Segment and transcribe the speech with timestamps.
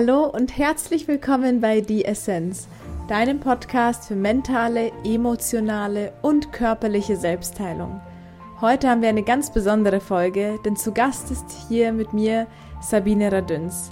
[0.00, 2.68] Hallo und herzlich willkommen bei Die Essenz,
[3.08, 8.00] deinem Podcast für mentale, emotionale und körperliche Selbstheilung.
[8.60, 12.46] Heute haben wir eine ganz besondere Folge, denn zu Gast ist hier mit mir
[12.80, 13.90] Sabine Radüns.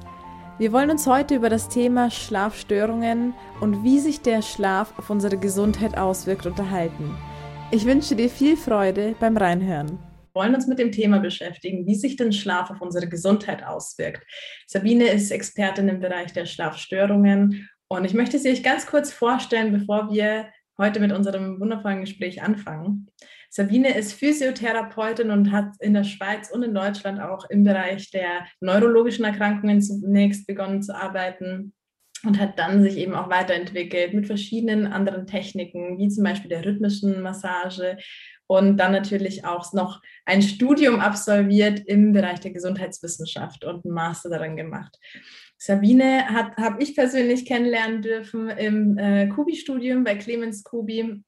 [0.59, 5.37] Wir wollen uns heute über das Thema Schlafstörungen und wie sich der Schlaf auf unsere
[5.37, 7.17] Gesundheit auswirkt unterhalten.
[7.73, 9.99] Ich wünsche dir viel Freude beim Reinhören
[10.37, 14.23] wollen uns mit dem Thema beschäftigen, wie sich denn Schlaf auf unsere Gesundheit auswirkt.
[14.69, 19.73] Sabine ist Expertin im Bereich der Schlafstörungen und ich möchte sie euch ganz kurz vorstellen,
[19.73, 20.47] bevor wir
[20.79, 23.09] heute mit unserem wundervollen Gespräch anfangen.
[23.49, 28.47] Sabine ist Physiotherapeutin und hat in der Schweiz und in Deutschland auch im Bereich der
[28.61, 31.73] neurologischen Erkrankungen zunächst begonnen zu arbeiten
[32.25, 36.65] und hat dann sich eben auch weiterentwickelt mit verschiedenen anderen Techniken, wie zum Beispiel der
[36.65, 37.97] rhythmischen Massage
[38.47, 44.31] und dann natürlich auch noch ein Studium absolviert im Bereich der Gesundheitswissenschaft und einen Master
[44.31, 44.99] daran gemacht.
[45.59, 51.23] Sabine habe ich persönlich kennenlernen dürfen im äh, Kubi-Studium bei Clemens Kubi.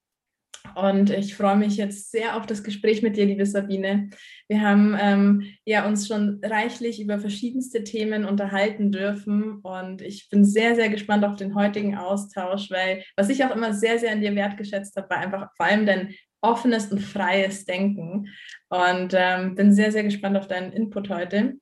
[0.75, 4.11] Und ich freue mich jetzt sehr auf das Gespräch mit dir, liebe Sabine.
[4.49, 10.45] Wir haben ähm, ja uns schon reichlich über verschiedenste Themen unterhalten dürfen und ich bin
[10.45, 14.21] sehr, sehr gespannt auf den heutigen Austausch, weil was ich auch immer sehr, sehr an
[14.21, 18.29] dir wertgeschätzt habe, war einfach vor allem dein offenes und freies Denken.
[18.69, 21.55] Und ähm, bin sehr, sehr gespannt auf deinen Input heute.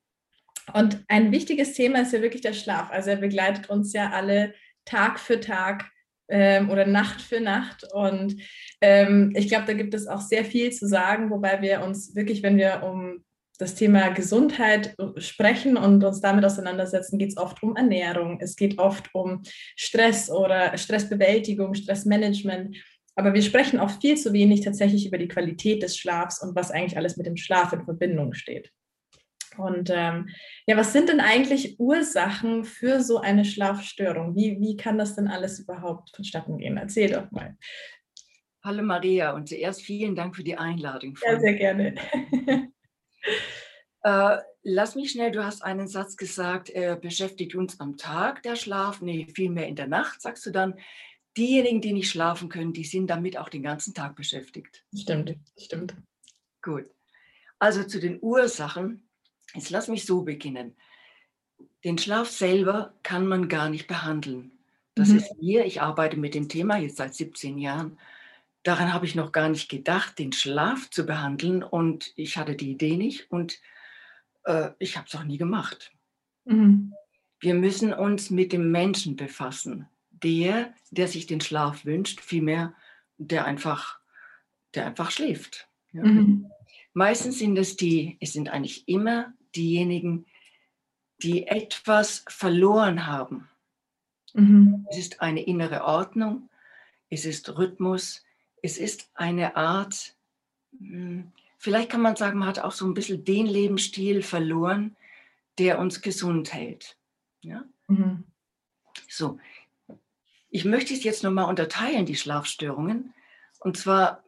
[0.73, 2.91] Und ein wichtiges Thema ist ja wirklich der Schlaf.
[2.91, 4.53] Also er begleitet uns ja alle
[4.85, 5.89] Tag für Tag
[6.29, 7.85] ähm, oder Nacht für Nacht.
[7.93, 8.35] Und
[8.81, 12.43] ähm, ich glaube, da gibt es auch sehr viel zu sagen, wobei wir uns wirklich,
[12.43, 13.23] wenn wir um
[13.59, 18.77] das Thema Gesundheit sprechen und uns damit auseinandersetzen, geht es oft um Ernährung, es geht
[18.77, 19.41] oft um
[19.75, 22.77] Stress oder Stressbewältigung, Stressmanagement.
[23.17, 26.69] Aber wir sprechen auch viel zu wenig tatsächlich über die Qualität des Schlafs und was
[26.69, 28.71] eigentlich alles mit dem Schlaf in Verbindung steht.
[29.57, 30.29] Und ähm,
[30.67, 34.35] ja, was sind denn eigentlich Ursachen für so eine Schlafstörung?
[34.35, 36.77] Wie, wie kann das denn alles überhaupt vonstatten gehen?
[36.77, 37.57] Erzähl doch mal.
[38.63, 41.17] Hallo Maria und zuerst vielen Dank für die Einladung.
[41.25, 41.95] Ja, sehr gerne.
[44.03, 48.55] äh, lass mich schnell, du hast einen Satz gesagt, äh, beschäftigt uns am Tag der
[48.55, 50.75] Schlaf, nee, vielmehr in der Nacht, sagst du dann
[51.37, 54.83] diejenigen, die nicht schlafen können, die sind damit auch den ganzen Tag beschäftigt.
[54.95, 55.95] Stimmt, stimmt.
[56.61, 56.85] Gut.
[57.59, 59.07] Also zu den Ursachen.
[59.53, 60.75] Jetzt lass mich so beginnen.
[61.83, 64.51] Den Schlaf selber kann man gar nicht behandeln.
[64.95, 65.17] Das mhm.
[65.17, 67.97] ist mir, ich arbeite mit dem Thema jetzt seit 17 Jahren.
[68.63, 71.63] Daran habe ich noch gar nicht gedacht, den Schlaf zu behandeln.
[71.63, 73.59] Und ich hatte die Idee nicht und
[74.43, 75.93] äh, ich habe es auch nie gemacht.
[76.45, 76.93] Mhm.
[77.39, 79.87] Wir müssen uns mit dem Menschen befassen
[80.23, 82.73] der, der sich den Schlaf wünscht, vielmehr
[83.17, 83.99] der einfach,
[84.73, 85.67] der einfach schläft.
[85.91, 86.03] Ja.
[86.03, 86.51] Mhm.
[86.93, 90.25] Meistens sind es die, es sind eigentlich immer diejenigen,
[91.21, 93.49] die etwas verloren haben.
[94.33, 94.85] Mhm.
[94.89, 96.49] Es ist eine innere Ordnung,
[97.09, 98.23] es ist Rhythmus,
[98.61, 100.15] es ist eine Art,
[100.77, 104.95] hm, vielleicht kann man sagen, man hat auch so ein bisschen den Lebensstil verloren,
[105.57, 106.97] der uns gesund hält.
[107.41, 107.63] Ja?
[107.87, 108.25] Mhm.
[109.07, 109.39] So,
[110.49, 113.13] ich möchte es jetzt nochmal unterteilen, die Schlafstörungen.
[113.59, 114.23] Und zwar,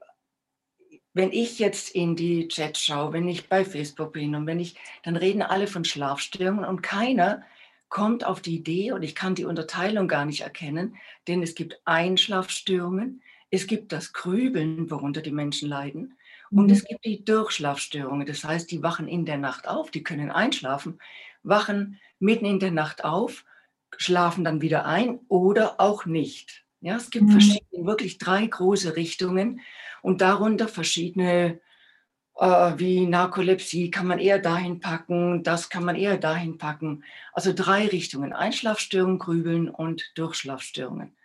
[1.14, 4.76] wenn ich jetzt in die Chats schaue, wenn ich bei Facebook bin und wenn ich,
[5.04, 7.44] dann reden alle von Schlafstörungen und keiner
[7.90, 10.96] kommt auf die Idee und ich kann die Unterteilung gar nicht erkennen,
[11.28, 16.16] denn es gibt Einschlafstörungen, es gibt das Grübeln, worunter die Menschen leiden,
[16.52, 16.72] und mhm.
[16.72, 18.26] es gibt die Durchschlafstörungen.
[18.26, 21.00] Das heißt, die wachen in der Nacht auf, die können einschlafen,
[21.44, 23.46] wachen mitten in der Nacht auf
[23.98, 26.66] schlafen dann wieder ein oder auch nicht.
[26.82, 27.32] Ja, es gibt mhm.
[27.32, 29.62] verschiedene, wirklich drei große Richtungen
[30.02, 31.60] und darunter verschiedene,
[32.36, 37.04] äh, wie Narkolepsie kann man eher dahin packen, das kann man eher dahin packen.
[37.34, 41.18] Also drei Richtungen, Einschlafstörungen, Grübeln und Durchschlafstörungen.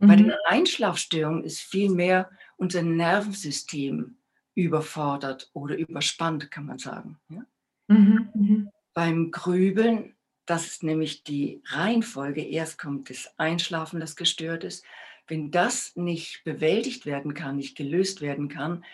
[0.00, 0.08] Mhm.
[0.08, 0.32] Bei den.
[0.46, 4.16] Einschlafstörungen ist vielmehr unser Nervensystem
[4.54, 7.18] überfordert oder überspannt, kann man sagen.
[7.28, 7.44] Ja?
[7.88, 8.28] Mhm.
[8.34, 8.70] mhm.
[8.92, 10.14] Beim Grübeln
[10.50, 12.42] das ist nämlich die Reihenfolge.
[12.42, 14.84] Erst kommt das Einschlafen, das gestört ist.
[15.28, 18.84] Wenn das nicht bewältigt werden kann, nicht gelöst werden kann,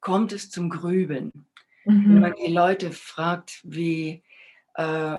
[0.00, 1.30] kommt es zum Grübeln.
[1.84, 2.14] Mhm.
[2.14, 4.24] Wenn man die Leute fragt, wie
[4.74, 5.18] äh,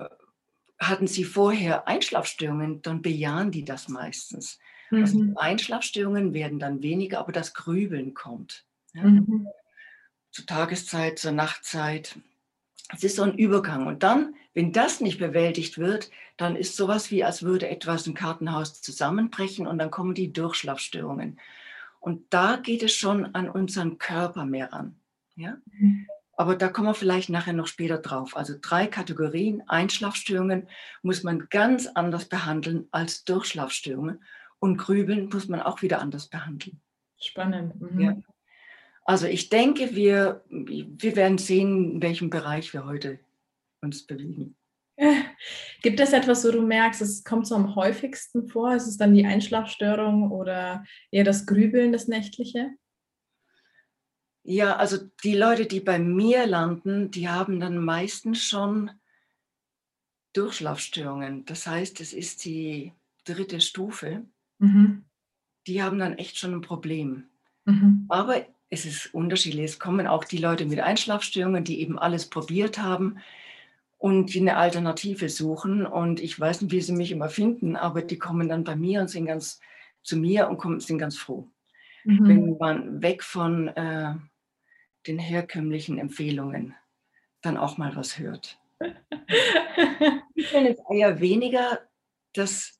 [0.78, 4.58] hatten sie vorher Einschlafstörungen, dann bejahen die das meistens.
[4.90, 5.30] Also mhm.
[5.30, 8.66] Also Einschlafstörungen werden dann weniger, aber das Grübeln kommt.
[8.92, 9.04] Ja?
[9.04, 9.48] Mhm.
[10.30, 12.16] Zur Tageszeit, zur Nachtzeit.
[12.92, 13.86] Es ist so ein Übergang.
[13.86, 18.14] Und dann, wenn das nicht bewältigt wird, dann ist sowas wie, als würde etwas im
[18.14, 21.38] Kartenhaus zusammenbrechen und dann kommen die Durchschlafstörungen.
[22.00, 24.96] Und da geht es schon an unseren Körper mehr an.
[25.34, 25.56] Ja?
[26.36, 28.36] Aber da kommen wir vielleicht nachher noch später drauf.
[28.36, 29.62] Also drei Kategorien.
[29.68, 30.68] Einschlafstörungen
[31.02, 34.22] muss man ganz anders behandeln als Durchschlafstörungen.
[34.58, 36.80] Und Grübeln muss man auch wieder anders behandeln.
[37.18, 37.80] Spannend.
[37.80, 38.00] Mhm.
[38.00, 38.16] Ja.
[39.06, 43.20] Also ich denke, wir, wir werden sehen, in welchem Bereich wir heute
[43.80, 44.56] uns bewegen.
[45.82, 48.74] Gibt es etwas, wo du merkst, es kommt so am häufigsten vor?
[48.74, 52.72] Ist es dann die Einschlafstörung oder eher das Grübeln, das Nächtliche?
[54.42, 58.90] Ja, also die Leute, die bei mir landen, die haben dann meistens schon
[60.32, 61.44] Durchschlafstörungen.
[61.44, 62.92] Das heißt, es ist die
[63.24, 64.24] dritte Stufe.
[64.58, 65.04] Mhm.
[65.68, 67.28] Die haben dann echt schon ein Problem.
[67.64, 68.06] Mhm.
[68.08, 68.46] Aber
[68.76, 69.64] es ist unterschiedlich.
[69.64, 73.18] Es kommen auch die Leute mit Einschlafstörungen, die eben alles probiert haben
[73.98, 75.86] und die eine Alternative suchen.
[75.86, 79.00] Und ich weiß nicht, wie sie mich immer finden, aber die kommen dann bei mir
[79.00, 79.60] und sind ganz
[80.02, 81.48] zu mir und kommen, sind ganz froh.
[82.04, 82.28] Mhm.
[82.28, 84.14] Wenn man weg von äh,
[85.06, 86.74] den herkömmlichen Empfehlungen
[87.42, 88.58] dann auch mal was hört.
[90.34, 91.80] ich finde es eher weniger,
[92.34, 92.78] dass,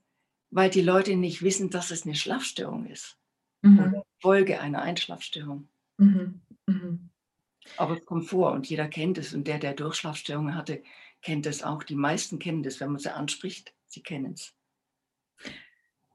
[0.50, 3.16] weil die Leute nicht wissen, dass es eine Schlafstörung ist.
[3.62, 4.02] Mhm.
[4.20, 5.68] Folge einer Einschlafstörung.
[5.98, 6.40] Mhm.
[6.66, 7.10] Mhm.
[7.76, 9.34] Aber es kommt vor und jeder kennt es.
[9.34, 10.82] Und der, der Durchschlafstörungen hatte,
[11.22, 11.82] kennt es auch.
[11.82, 13.74] Die meisten kennen das, wenn man sie anspricht.
[13.86, 14.54] Sie kennen es.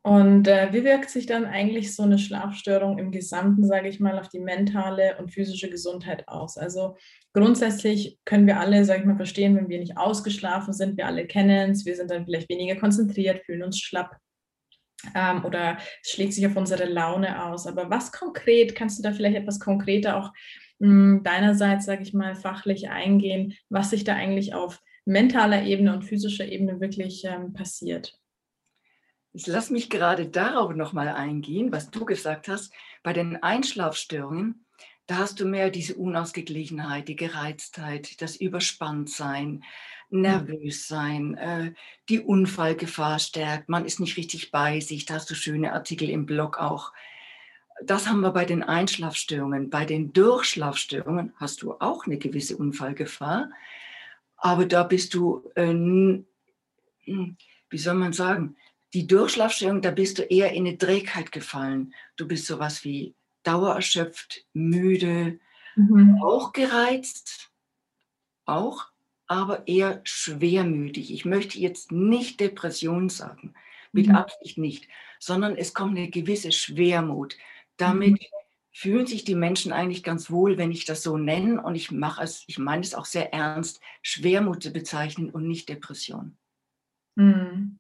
[0.04, 4.18] Und äh, wie wirkt sich dann eigentlich so eine Schlafstörung im Gesamten, sage ich mal,
[4.18, 6.58] auf die mentale und physische Gesundheit aus?
[6.58, 6.98] Also
[7.34, 11.28] grundsätzlich können wir alle, sage ich mal, verstehen, wenn wir nicht ausgeschlafen sind, wir alle
[11.28, 14.18] kennen es, wir sind dann vielleicht weniger konzentriert, fühlen uns schlapp
[15.16, 17.68] ähm, oder es schlägt sich auf unsere Laune aus.
[17.68, 20.32] Aber was konkret, kannst du da vielleicht etwas konkreter auch
[20.80, 25.94] mh, hm, deinerseits, sage ich mal, fachlich eingehen, was sich da eigentlich auf mentaler Ebene
[25.94, 28.18] und physischer Ebene wirklich ähm, passiert?
[29.34, 32.74] Ich lass mich gerade darauf nochmal eingehen, was du gesagt hast.
[33.02, 34.66] Bei den Einschlafstörungen,
[35.08, 39.64] da hast du mehr diese Unausgeglichenheit, die Gereiztheit, das Überspanntsein,
[40.12, 41.74] nervös sein, äh,
[42.10, 46.26] die Unfallgefahr stärkt, man ist nicht richtig bei sich, da hast du schöne Artikel im
[46.26, 46.94] Blog auch.
[47.84, 49.70] Das haben wir bei den Einschlafstörungen.
[49.70, 53.50] Bei den Durchschlafstörungen hast du auch eine gewisse Unfallgefahr,
[54.38, 56.26] aber da bist du, äh, hm,
[57.06, 58.56] wie soll man sagen,
[58.94, 61.94] die Durchschlafstörung, da bist du eher in eine Trägheit gefallen.
[62.18, 65.40] Du bist sowas wie dauererschöpft, müde,
[65.76, 66.20] mhm.
[66.22, 67.52] auch gereizt,
[68.46, 68.91] auch,
[69.32, 71.14] aber eher schwermütig.
[71.14, 73.54] Ich möchte jetzt nicht Depression sagen,
[73.94, 74.16] mit mhm.
[74.16, 74.90] Absicht nicht,
[75.20, 77.38] sondern es kommt eine gewisse Schwermut.
[77.78, 78.28] Damit mhm.
[78.74, 82.22] fühlen sich die Menschen eigentlich ganz wohl, wenn ich das so nenne und ich mache
[82.22, 86.38] es, ich meine es auch sehr ernst, Schwermut zu bezeichnen und nicht Depression.
[87.16, 87.80] Mhm.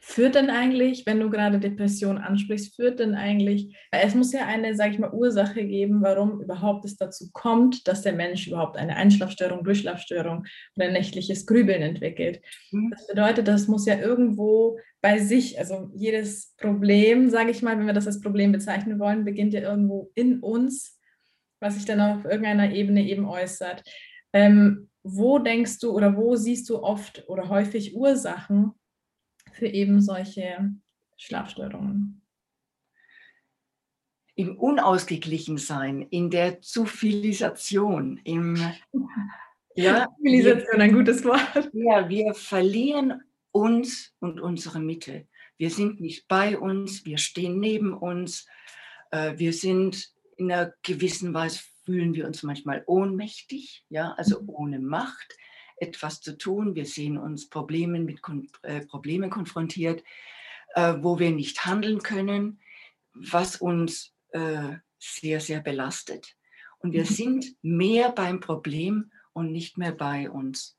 [0.00, 4.76] Führt denn eigentlich, wenn du gerade Depression ansprichst, führt denn eigentlich, es muss ja eine,
[4.76, 8.94] sage ich mal, Ursache geben, warum überhaupt es dazu kommt, dass der Mensch überhaupt eine
[8.96, 10.46] Einschlafstörung, Durchschlafstörung
[10.76, 12.40] oder nächtliches Grübeln entwickelt.
[12.70, 12.90] Mhm.
[12.90, 17.86] Das bedeutet, das muss ja irgendwo bei sich, also jedes Problem, sage ich mal, wenn
[17.86, 20.98] wir das als Problem bezeichnen wollen, beginnt ja irgendwo in uns,
[21.60, 23.82] was sich dann auf irgendeiner Ebene eben äußert.
[24.32, 28.72] Ähm, wo denkst du oder wo siehst du oft oder häufig Ursachen,
[29.58, 30.72] für eben solche
[31.16, 32.22] Schlafstörungen?
[34.34, 38.56] Im Unausgeglichensein, in der Zufilisation, im
[39.74, 41.70] ja, Zivilisation, ein gutes Wort.
[41.72, 45.26] Ja, wir verlieren uns und unsere Mitte.
[45.56, 48.46] Wir sind nicht bei uns, wir stehen neben uns,
[49.10, 54.48] äh, wir sind in einer gewissen Weise, fühlen wir uns manchmal ohnmächtig, ja, also mhm.
[54.50, 55.36] ohne Macht
[55.80, 56.74] etwas zu tun.
[56.74, 58.20] Wir sehen uns Problemen mit
[58.62, 60.02] äh, Problemen konfrontiert,
[60.74, 62.60] äh, wo wir nicht handeln können,
[63.12, 66.36] was uns äh, sehr, sehr belastet.
[66.78, 67.06] Und wir mhm.
[67.06, 70.76] sind mehr beim Problem und nicht mehr bei uns.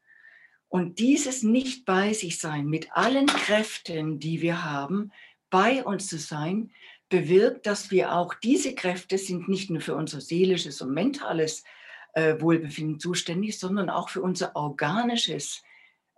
[0.67, 5.11] Und dieses nicht bei sich sein, mit allen Kräften, die wir haben,
[5.49, 6.71] bei uns zu sein,
[7.09, 11.63] bewirkt, dass wir auch diese Kräfte sind nicht nur für unser seelisches und mentales
[12.13, 15.63] äh, Wohlbefinden zuständig, sondern auch für unser organisches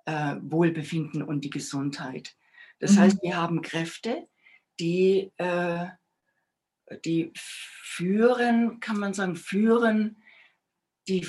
[0.06, 2.36] äh, Wohlbefinden und die Gesundheit.
[2.80, 3.00] Das mhm.
[3.00, 4.28] heißt, wir haben Kräfte,
[4.80, 5.88] die, äh,
[7.06, 10.22] die führen, kann man sagen, führen,
[11.08, 11.28] die,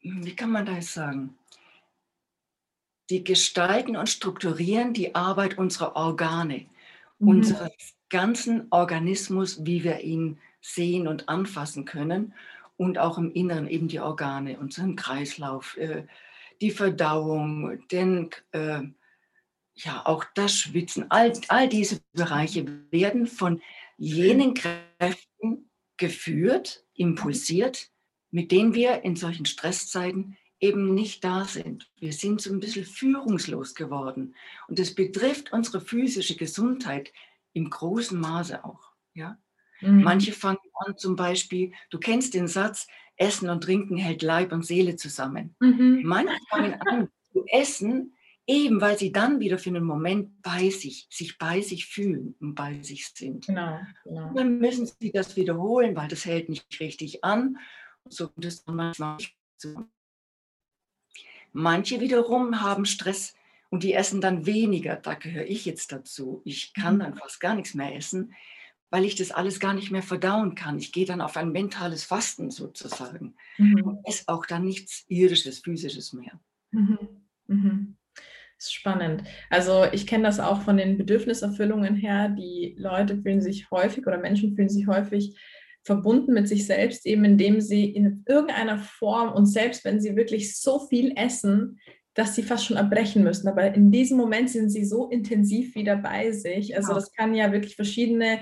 [0.00, 1.36] wie kann man das sagen?
[3.10, 6.66] Die gestalten und strukturieren die Arbeit unserer Organe,
[7.18, 7.28] mhm.
[7.28, 12.34] unseres ganzen Organismus, wie wir ihn sehen und anfassen können
[12.80, 16.06] und auch im Inneren eben die Organe, unseren Kreislauf, äh,
[16.62, 18.80] die Verdauung, den, äh,
[19.74, 23.60] ja, auch das Schwitzen, all, all diese Bereiche werden von
[23.98, 25.68] jenen Kräften
[25.98, 27.90] geführt, impulsiert,
[28.30, 31.90] mit denen wir in solchen Stresszeiten eben nicht da sind.
[31.98, 34.34] Wir sind so ein bisschen führungslos geworden.
[34.68, 37.12] Und das betrifft unsere physische Gesundheit
[37.52, 38.92] im großen Maße auch.
[39.12, 39.36] Ja?
[39.82, 40.02] Mhm.
[40.02, 44.64] Manche fangen an zum Beispiel, du kennst den Satz, Essen und Trinken hält Leib und
[44.64, 45.54] Seele zusammen.
[45.60, 46.02] Mhm.
[46.04, 48.14] Manche fangen an zu essen,
[48.46, 52.54] eben weil sie dann wieder für einen Moment bei sich, sich bei sich fühlen und
[52.54, 53.46] bei sich sind.
[53.46, 54.32] Genau, genau.
[54.34, 57.58] Dann müssen sie das wiederholen, weil das hält nicht richtig an.
[58.08, 59.18] So das manchmal
[61.52, 63.34] Manche wiederum haben Stress
[63.70, 64.96] und die essen dann weniger.
[64.96, 66.42] Da gehöre ich jetzt dazu.
[66.44, 67.00] Ich kann mhm.
[67.00, 68.34] dann fast gar nichts mehr essen,
[68.90, 70.78] weil ich das alles gar nicht mehr verdauen kann.
[70.78, 73.82] Ich gehe dann auf ein mentales Fasten sozusagen mhm.
[73.82, 76.40] und esse auch dann nichts irdisches, physisches mehr.
[76.72, 76.98] Mhm.
[77.46, 77.96] Mhm.
[78.14, 79.22] Das ist spannend.
[79.48, 82.28] Also ich kenne das auch von den Bedürfniserfüllungen her.
[82.28, 85.34] Die Leute fühlen sich häufig oder Menschen fühlen sich häufig
[85.82, 90.58] verbunden mit sich selbst, eben indem sie in irgendeiner Form und selbst wenn sie wirklich
[90.58, 91.80] so viel essen,
[92.12, 93.48] dass sie fast schon erbrechen müssen.
[93.48, 96.76] Aber in diesem Moment sind sie so intensiv wieder bei sich.
[96.76, 98.40] Also das kann ja wirklich verschiedene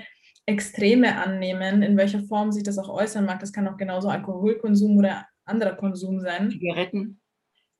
[0.49, 3.39] Extreme annehmen, in welcher Form sich das auch äußern mag.
[3.39, 6.49] Das kann auch genauso Alkoholkonsum oder anderer Konsum sein.
[6.49, 7.21] Zigaretten.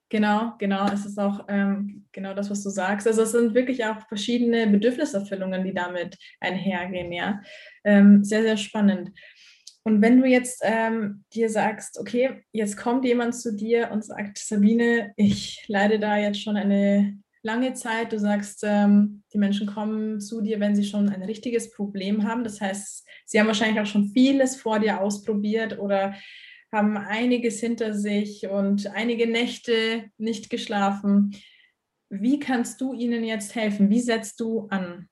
[0.10, 0.88] Genau, genau.
[0.92, 3.08] Es ist auch ähm, genau das, was du sagst.
[3.08, 7.12] Also es sind wirklich auch verschiedene Bedürfniserfüllungen, die damit einhergehen.
[7.12, 7.42] Ja,
[7.84, 9.12] ähm, sehr, sehr spannend.
[9.84, 14.38] Und wenn du jetzt ähm, dir sagst, okay, jetzt kommt jemand zu dir und sagt,
[14.38, 18.12] Sabine, ich leide da jetzt schon eine lange Zeit.
[18.12, 22.44] Du sagst, ähm, die Menschen kommen zu dir, wenn sie schon ein richtiges Problem haben.
[22.44, 26.16] Das heißt, sie haben wahrscheinlich auch schon vieles vor dir ausprobiert oder
[26.72, 31.36] haben einiges hinter sich und einige Nächte nicht geschlafen.
[32.10, 33.90] Wie kannst du ihnen jetzt helfen?
[33.90, 35.10] Wie setzt du an?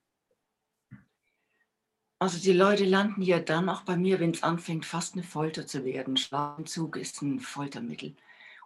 [2.19, 5.67] Also die Leute landen ja dann auch bei mir, wenn es anfängt, fast eine Folter
[5.67, 6.17] zu werden.
[6.17, 8.15] Schlafentzug ist ein Foltermittel.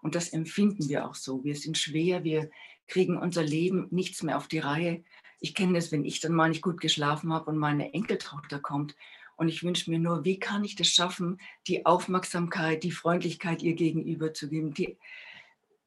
[0.02, 1.44] Und das empfinden wir auch so.
[1.44, 2.50] Wir sind schwer, wir
[2.88, 5.04] kriegen unser Leben nichts mehr auf die Reihe.
[5.40, 8.96] Ich kenne das, wenn ich dann mal nicht gut geschlafen habe und meine Enkeltochter kommt.
[9.38, 13.74] Und ich wünsche mir nur, wie kann ich das schaffen, die Aufmerksamkeit, die Freundlichkeit ihr
[13.74, 14.74] gegenüber zu geben.
[14.74, 14.98] Die,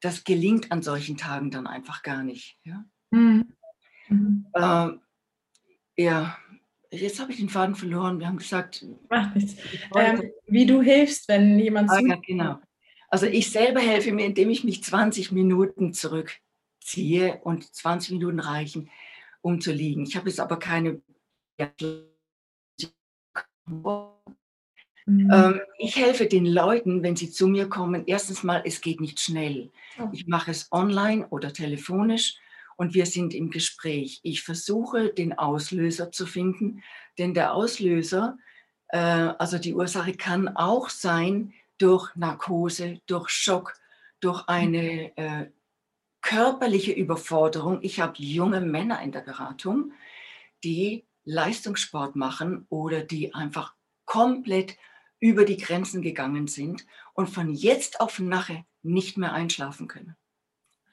[0.00, 2.58] das gelingt an solchen Tagen dann einfach gar nicht.
[2.64, 3.52] Ja, mhm.
[4.08, 4.46] Mhm.
[4.54, 4.90] Äh,
[5.96, 6.36] ja
[7.00, 8.18] Jetzt habe ich den Faden verloren.
[8.18, 9.56] Wir haben gesagt, Macht nichts.
[9.96, 12.60] Ähm, wie du hilfst, wenn jemand ah, ja, genau.
[13.14, 18.90] Also ich selber helfe mir, indem ich mich 20 Minuten zurückziehe und 20 Minuten reichen,
[19.40, 20.02] um zu liegen.
[20.02, 21.00] Ich habe jetzt aber keine.
[25.06, 25.30] Mhm.
[25.30, 28.02] Ähm, ich helfe den Leuten, wenn sie zu mir kommen.
[28.08, 29.70] Erstens mal, es geht nicht schnell.
[30.10, 32.38] Ich mache es online oder telefonisch
[32.74, 34.18] und wir sind im Gespräch.
[34.24, 36.82] Ich versuche, den Auslöser zu finden,
[37.16, 38.38] denn der Auslöser,
[38.88, 43.74] äh, also die Ursache kann auch sein durch Narkose, durch Schock,
[44.20, 45.46] durch eine äh,
[46.22, 47.80] körperliche Überforderung.
[47.82, 49.92] Ich habe junge Männer in der Beratung,
[50.62, 54.76] die Leistungssport machen oder die einfach komplett
[55.20, 60.16] über die Grenzen gegangen sind und von jetzt auf nachher nicht mehr einschlafen können.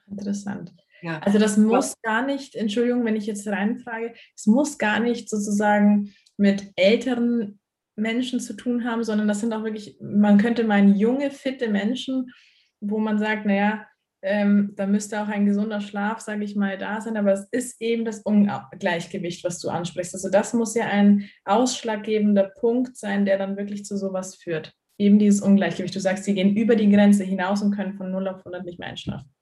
[0.07, 0.73] Interessant.
[1.01, 1.19] Ja.
[1.19, 6.13] Also das muss gar nicht, Entschuldigung, wenn ich jetzt reinfrage, es muss gar nicht sozusagen
[6.37, 7.59] mit älteren
[7.95, 12.31] Menschen zu tun haben, sondern das sind auch wirklich, man könnte meinen, junge, fitte Menschen,
[12.79, 13.85] wo man sagt, naja,
[14.23, 17.81] ähm, da müsste auch ein gesunder Schlaf, sage ich mal, da sein, aber es ist
[17.81, 20.13] eben das Ungleichgewicht, was du ansprichst.
[20.13, 24.73] Also das muss ja ein ausschlaggebender Punkt sein, der dann wirklich zu sowas führt.
[24.99, 25.95] Eben dieses Ungleichgewicht.
[25.95, 28.77] Du sagst, sie gehen über die Grenze hinaus und können von 0 auf 100 nicht
[28.77, 29.33] mehr einschlafen.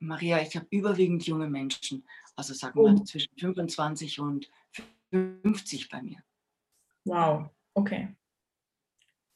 [0.00, 2.04] Maria, ich habe überwiegend junge Menschen,
[2.36, 3.04] also sagen wir oh.
[3.04, 4.48] zwischen 25 und
[5.10, 6.18] 50 bei mir.
[7.04, 7.48] Wow,
[7.78, 8.08] okay.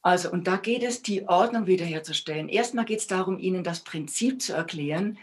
[0.02, 2.48] Also, und da geht es, die Ordnung wiederherzustellen.
[2.48, 5.18] Erstmal geht es darum, Ihnen das Prinzip zu erklären,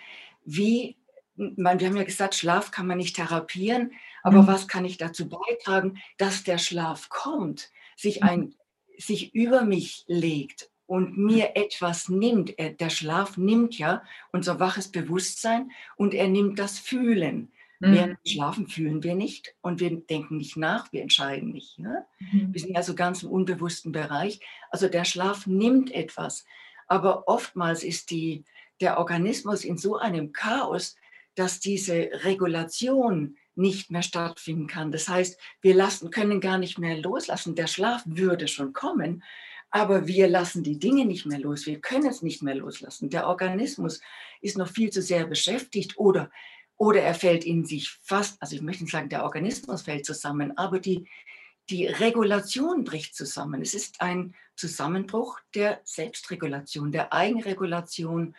[0.46, 0.96] wie,
[1.36, 3.92] man, wir haben ja gesagt, Schlaf kann man nicht therapieren,
[4.24, 4.48] aber mhm.
[4.48, 8.54] was kann ich dazu beitragen, dass der Schlaf kommt, sich, ein, mhm.
[8.98, 12.56] sich über mich legt und mir etwas nimmt.
[12.58, 17.52] Der Schlaf nimmt ja unser waches Bewusstsein und er nimmt das Fühlen.
[17.80, 17.94] Mhm.
[17.94, 21.80] Während wir schlafen fühlen wir nicht und wir denken nicht nach, wir entscheiden nicht.
[21.80, 22.06] Ne?
[22.20, 22.54] Mhm.
[22.54, 24.40] Wir sind also ganz im unbewussten Bereich.
[24.70, 26.46] Also der Schlaf nimmt etwas.
[26.88, 28.44] Aber oftmals ist die,
[28.82, 30.96] der Organismus in so einem Chaos,
[31.36, 34.92] dass diese Regulation nicht mehr stattfinden kann.
[34.92, 37.56] Das heißt, wir lassen, können gar nicht mehr loslassen.
[37.56, 39.24] Der Schlaf würde schon kommen,
[39.70, 41.66] aber wir lassen die Dinge nicht mehr los.
[41.66, 43.10] Wir können es nicht mehr loslassen.
[43.10, 44.02] Der Organismus
[44.42, 46.32] ist noch viel zu sehr beschäftigt oder,
[46.80, 50.58] oder er fällt in sich fast, also ich möchte nicht sagen, der Organismus fällt zusammen,
[50.58, 51.08] aber die,
[51.70, 53.62] die Regulation bricht zusammen.
[53.62, 58.34] Es ist ein Zusammenbruch der Selbstregulation, der Eigenregulation,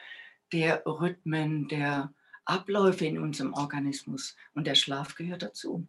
[0.52, 2.14] der Rhythmen, der
[2.46, 4.36] Abläufe in unserem Organismus.
[4.54, 5.86] Und der Schlaf gehört dazu.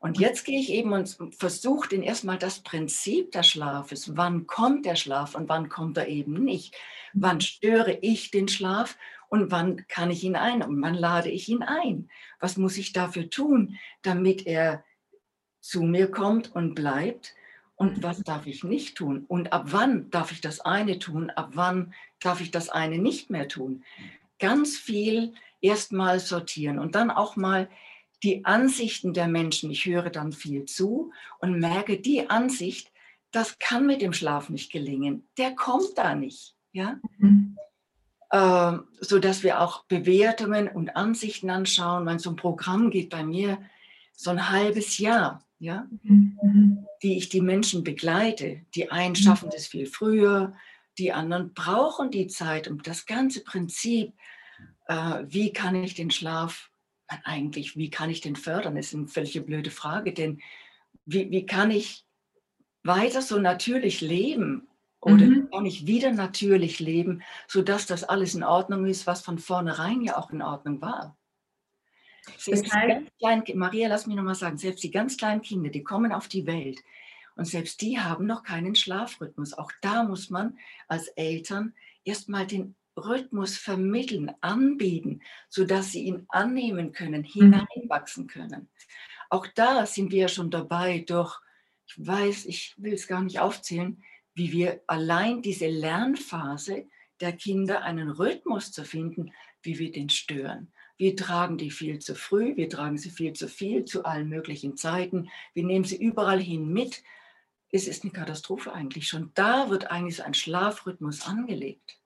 [0.00, 4.16] Und jetzt gehe ich eben und versuche den erstmal das Prinzip des Schlafes.
[4.16, 6.74] Wann kommt der Schlaf und wann kommt er eben nicht?
[7.12, 8.96] Wann störe ich den Schlaf
[9.30, 12.10] und wann kann ich ihn ein und wann lade ich ihn ein?
[12.40, 14.84] Was muss ich dafür tun, damit er
[15.60, 17.34] zu mir kommt und bleibt?
[17.76, 19.24] Und was darf ich nicht tun?
[19.28, 21.30] Und ab wann darf ich das eine tun?
[21.30, 23.84] Ab wann darf ich das eine nicht mehr tun?
[24.38, 27.70] Ganz viel erstmal sortieren und dann auch mal
[28.22, 29.70] die Ansichten der Menschen.
[29.70, 32.92] Ich höre dann viel zu und merke, die Ansicht,
[33.30, 35.28] das kann mit dem Schlaf nicht gelingen.
[35.38, 36.56] Der kommt da nicht.
[36.72, 36.98] Ja?
[37.18, 37.56] Mhm.
[38.30, 42.06] Äh, so dass wir auch Bewertungen und Ansichten anschauen.
[42.06, 43.58] Wenn so ein Programm geht bei mir
[44.12, 46.86] so ein halbes Jahr, ja, mhm.
[47.02, 48.62] die ich die Menschen begleite.
[48.74, 49.16] Die einen mhm.
[49.16, 50.54] schaffen das viel früher,
[50.98, 52.68] die anderen brauchen die Zeit.
[52.68, 54.12] Und das ganze Prinzip,
[54.86, 56.70] äh, wie kann ich den Schlaf
[57.24, 58.76] eigentlich, wie kann ich den fördern?
[58.76, 60.40] Ist eine völlig blöde Frage, denn
[61.04, 62.04] wie, wie kann ich
[62.84, 64.68] weiter so natürlich leben?
[65.00, 65.48] Oder mhm.
[65.50, 70.18] kann ich wieder natürlich leben, sodass das alles in Ordnung ist, was von vornherein ja
[70.18, 71.16] auch in Ordnung war?
[72.36, 76.12] Selbst heißt, kleinen, Maria, lass mich nochmal sagen, selbst die ganz kleinen Kinder, die kommen
[76.12, 76.80] auf die Welt
[77.36, 79.54] und selbst die haben noch keinen Schlafrhythmus.
[79.54, 86.92] Auch da muss man als Eltern erstmal den Rhythmus vermitteln, anbieten, sodass sie ihn annehmen
[86.92, 87.54] können, mhm.
[87.64, 88.68] hineinwachsen können.
[89.30, 91.38] Auch da sind wir schon dabei, durch,
[91.86, 94.02] ich weiß, ich will es gar nicht aufzählen,
[94.40, 96.86] wie wir allein diese Lernphase
[97.20, 100.72] der Kinder einen Rhythmus zu finden, wie wir den stören.
[100.96, 104.78] Wir tragen die viel zu früh, wir tragen sie viel zu viel zu allen möglichen
[104.78, 107.02] Zeiten, wir nehmen sie überall hin mit.
[107.70, 109.08] Es ist eine Katastrophe eigentlich.
[109.08, 111.98] Schon da wird eigentlich so ein Schlafrhythmus angelegt.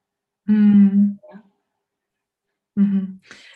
[0.47, 0.57] Mhm.
[0.57, 1.20] Mhm.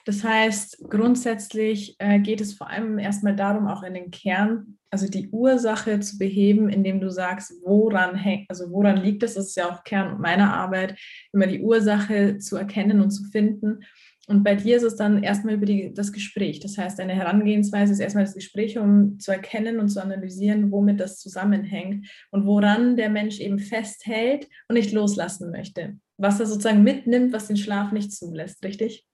[0.05, 5.09] Das heißt, grundsätzlich äh, geht es vor allem erstmal darum, auch in den Kern, also
[5.09, 9.35] die Ursache zu beheben, indem du sagst, woran hängt, also woran liegt es?
[9.35, 10.97] Das ist ja auch Kern meiner Arbeit,
[11.33, 13.81] immer die Ursache zu erkennen und zu finden.
[14.29, 16.61] Und bei dir ist es dann erstmal über die, das Gespräch.
[16.61, 21.01] Das heißt, deine Herangehensweise ist erstmal das Gespräch, um zu erkennen und zu analysieren, womit
[21.01, 26.83] das zusammenhängt und woran der Mensch eben festhält und nicht loslassen möchte was er sozusagen
[26.83, 29.07] mitnimmt, was den Schlaf nicht zulässt, richtig?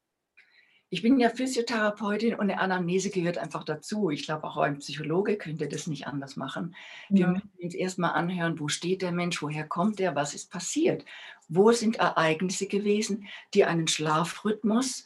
[0.91, 4.11] Ich bin ja Physiotherapeutin und eine Anamnese gehört einfach dazu.
[4.11, 6.75] Ich glaube, auch ein Psychologe könnte das nicht anders machen.
[7.09, 7.33] Wir ja.
[7.33, 11.05] müssen uns erstmal anhören, wo steht der Mensch, woher kommt er, was ist passiert,
[11.49, 15.05] wo sind Ereignisse gewesen, die einen Schlafrhythmus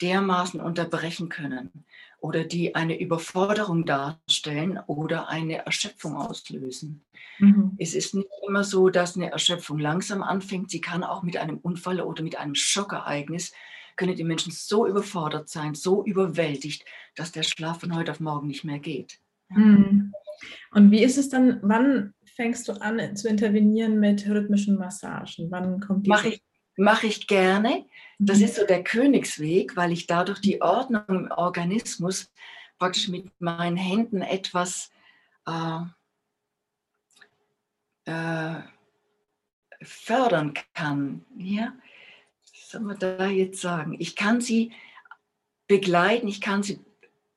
[0.00, 1.84] dermaßen unterbrechen können
[2.20, 7.04] oder die eine Überforderung darstellen oder eine Erschöpfung auslösen.
[7.38, 7.76] Mhm.
[7.78, 10.70] Es ist nicht immer so, dass eine Erschöpfung langsam anfängt.
[10.70, 13.52] Sie kann auch mit einem Unfall oder mit einem Schockereignis,
[13.96, 16.84] können die Menschen so überfordert sein, so überwältigt,
[17.16, 19.18] dass der Schlaf von heute auf morgen nicht mehr geht.
[19.50, 20.12] Mhm.
[20.72, 25.50] Und wie ist es dann, wann fängst du an zu intervenieren mit rhythmischen Massagen?
[25.50, 26.10] Wann kommt die?
[26.10, 26.42] Mache ich,
[26.78, 27.84] mach ich gerne.
[28.18, 32.30] Das ist so der Königsweg, weil ich dadurch die Ordnung im Organismus
[32.78, 34.90] praktisch mit meinen Händen etwas
[35.46, 35.80] äh,
[38.06, 38.62] äh,
[39.82, 41.24] fördern kann.
[41.36, 41.74] Ja?
[42.52, 43.96] Was soll man da jetzt sagen?
[43.98, 44.72] Ich kann sie
[45.66, 46.80] begleiten, ich kann sie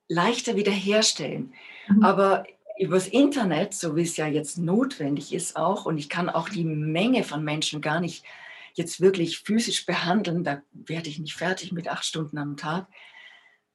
[0.08, 1.54] leichter wiederherstellen.
[1.88, 2.04] Mhm.
[2.04, 2.46] Aber
[2.80, 6.64] übers Internet, so wie es ja jetzt notwendig ist auch, und ich kann auch die
[6.64, 8.26] Menge von Menschen gar nicht
[8.74, 12.88] jetzt wirklich physisch behandeln, da werde ich nicht fertig mit acht Stunden am Tag,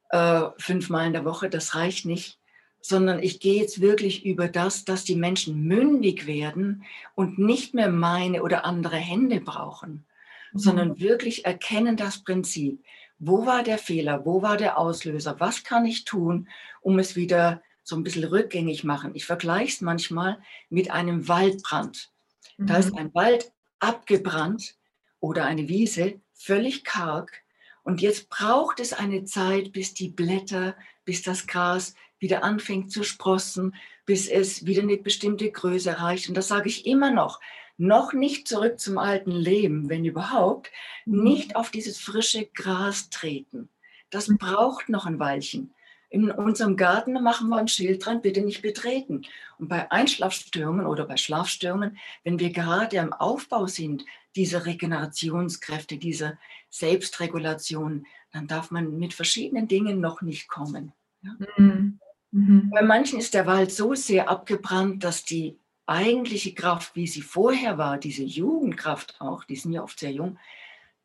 [0.09, 2.39] äh, fünfmal in der Woche, das reicht nicht,
[2.81, 6.83] sondern ich gehe jetzt wirklich über das, dass die Menschen mündig werden
[7.15, 10.05] und nicht mehr meine oder andere Hände brauchen,
[10.53, 10.59] mhm.
[10.59, 12.81] sondern wirklich erkennen das Prinzip.
[13.19, 14.25] Wo war der Fehler?
[14.25, 15.39] Wo war der Auslöser?
[15.39, 16.47] Was kann ich tun,
[16.81, 19.11] um es wieder so ein bisschen rückgängig machen?
[19.15, 22.11] Ich vergleiche es manchmal mit einem Waldbrand.
[22.57, 22.67] Mhm.
[22.67, 22.99] Da ist mhm.
[22.99, 24.76] ein Wald abgebrannt
[25.19, 27.43] oder eine Wiese völlig karg.
[27.83, 30.75] Und jetzt braucht es eine Zeit, bis die Blätter,
[31.05, 33.75] bis das Gras wieder anfängt zu sprossen,
[34.05, 36.27] bis es wieder eine bestimmte Größe erreicht.
[36.29, 37.39] Und das sage ich immer noch.
[37.77, 40.71] Noch nicht zurück zum alten Leben, wenn überhaupt.
[41.05, 43.69] Nicht auf dieses frische Gras treten.
[44.09, 45.73] Das braucht noch ein Weilchen.
[46.09, 49.23] In unserem Garten machen wir ein Schild dran, bitte nicht betreten.
[49.59, 54.05] Und bei Einschlafstörungen oder bei Schlafstörungen, wenn wir gerade im Aufbau sind,
[54.37, 56.37] diese Regenerationskräfte, diese
[56.69, 60.93] Selbstregulation, dann darf man mit verschiedenen Dingen noch nicht kommen.
[61.21, 61.35] Ja?
[61.57, 61.99] Mhm.
[62.31, 62.69] Mhm.
[62.69, 67.77] Bei manchen ist der Wald so sehr abgebrannt, dass die eigentliche Kraft, wie sie vorher
[67.77, 70.37] war, diese Jugendkraft auch, die sind ja oft sehr jung,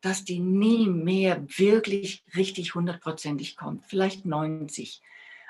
[0.01, 3.85] dass die nie mehr wirklich richtig hundertprozentig kommt.
[3.87, 5.01] Vielleicht 90.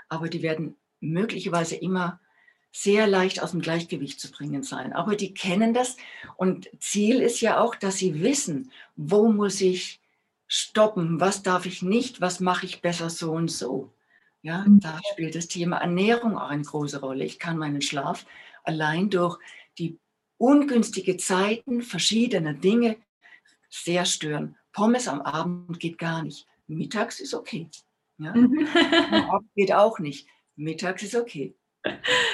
[0.09, 2.21] Aber die werden möglicherweise immer
[2.73, 4.93] sehr leicht aus dem Gleichgewicht zu bringen sein.
[4.95, 5.97] Aber die kennen das
[6.37, 10.01] und Ziel ist ja auch, dass sie wissen, wo muss ich
[10.47, 13.93] stoppen, was darf ich nicht, was mache ich besser so und so.
[14.43, 14.81] Ja, mhm.
[14.81, 17.25] da spielt das Thema Ernährung auch eine große Rolle.
[17.25, 18.27] Ich kann meinen Schlaf
[18.65, 19.39] allein durch
[19.79, 19.99] die
[20.39, 22.97] ungünstige Zeiten verschiedener Dinge
[23.71, 24.57] sehr stören.
[24.73, 26.47] Pommes am Abend geht gar nicht.
[26.67, 27.69] Mittags ist okay.
[28.19, 28.35] Ja?
[28.35, 28.67] Mhm.
[29.55, 30.27] geht auch nicht.
[30.57, 31.55] Mittags ist okay.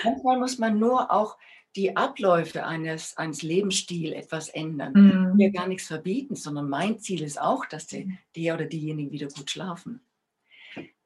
[0.05, 1.37] Manchmal muss man nur auch
[1.77, 4.93] die Abläufe eines, eines Lebensstils etwas ändern.
[4.95, 5.37] Mhm.
[5.37, 8.05] Mir gar nichts verbieten, sondern mein Ziel ist auch, dass der,
[8.37, 10.01] der oder diejenigen wieder gut schlafen.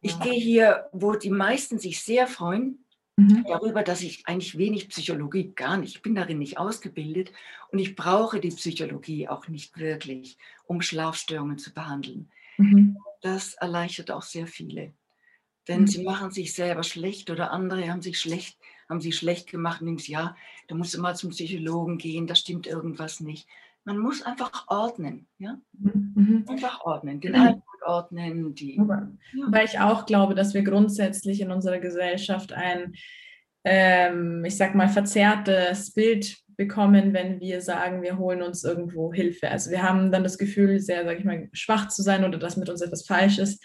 [0.01, 2.85] Ich gehe hier, wo die meisten sich sehr freuen,
[3.17, 3.45] mhm.
[3.47, 7.33] darüber, dass ich eigentlich wenig Psychologie, gar nicht, ich bin darin nicht ausgebildet
[7.71, 12.31] und ich brauche die Psychologie auch nicht wirklich, um Schlafstörungen zu behandeln.
[12.57, 12.99] Mhm.
[13.21, 14.93] Das erleichtert auch sehr viele.
[15.69, 15.87] Denn mhm.
[15.87, 19.87] sie machen sich selber schlecht oder andere haben sich schlecht, haben sie schlecht gemacht und
[19.87, 20.37] denken, ja,
[20.69, 23.49] da musst du mal zum Psychologen gehen, da stimmt irgendwas nicht.
[23.85, 25.59] Man muss einfach ordnen, ja?
[25.73, 26.13] Mhm.
[26.15, 26.45] mhm.
[26.49, 28.77] Einfach ordnen, den Alltag ordnen, die.
[28.77, 29.09] Ja.
[29.49, 32.95] Weil ich auch glaube, dass wir grundsätzlich in unserer Gesellschaft ein,
[33.65, 39.51] ähm, ich sag mal, verzerrtes Bild bekommen, wenn wir sagen, wir holen uns irgendwo Hilfe.
[39.51, 42.57] Also wir haben dann das Gefühl, sehr, sag ich mal, schwach zu sein oder dass
[42.57, 43.65] mit uns etwas falsch ist.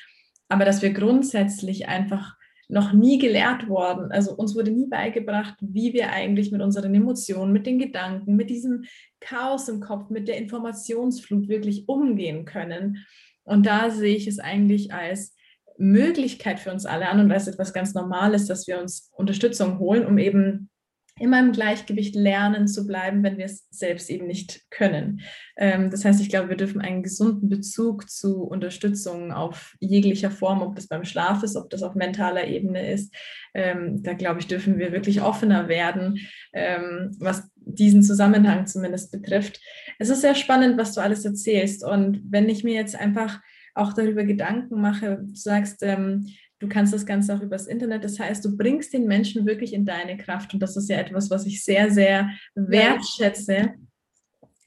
[0.49, 2.35] Aber dass wir grundsätzlich einfach
[2.69, 4.11] noch nie gelehrt worden.
[4.11, 8.49] Also uns wurde nie beigebracht, wie wir eigentlich mit unseren Emotionen, mit den Gedanken, mit
[8.49, 8.83] diesem
[9.19, 13.05] Chaos im Kopf, mit der Informationsflut wirklich umgehen können.
[13.43, 15.33] Und da sehe ich es eigentlich als
[15.77, 20.05] Möglichkeit für uns alle an und als etwas ganz Normales, dass wir uns Unterstützung holen,
[20.05, 20.69] um eben
[21.19, 25.21] immer im Gleichgewicht lernen zu bleiben, wenn wir es selbst eben nicht können.
[25.57, 30.61] Ähm, das heißt, ich glaube, wir dürfen einen gesunden Bezug zu Unterstützung auf jeglicher Form,
[30.61, 33.13] ob das beim Schlaf ist, ob das auf mentaler Ebene ist.
[33.53, 36.19] Ähm, da glaube ich, dürfen wir wirklich offener werden,
[36.53, 39.59] ähm, was diesen Zusammenhang zumindest betrifft.
[39.99, 41.83] Es ist sehr spannend, was du alles erzählst.
[41.83, 43.39] Und wenn ich mir jetzt einfach
[43.73, 46.27] auch darüber Gedanken mache, du sagst, ähm,
[46.59, 48.03] Du kannst das Ganze auch übers Internet.
[48.03, 50.53] Das heißt, du bringst den Menschen wirklich in deine Kraft.
[50.53, 53.73] Und das ist ja etwas, was ich sehr, sehr wertschätze.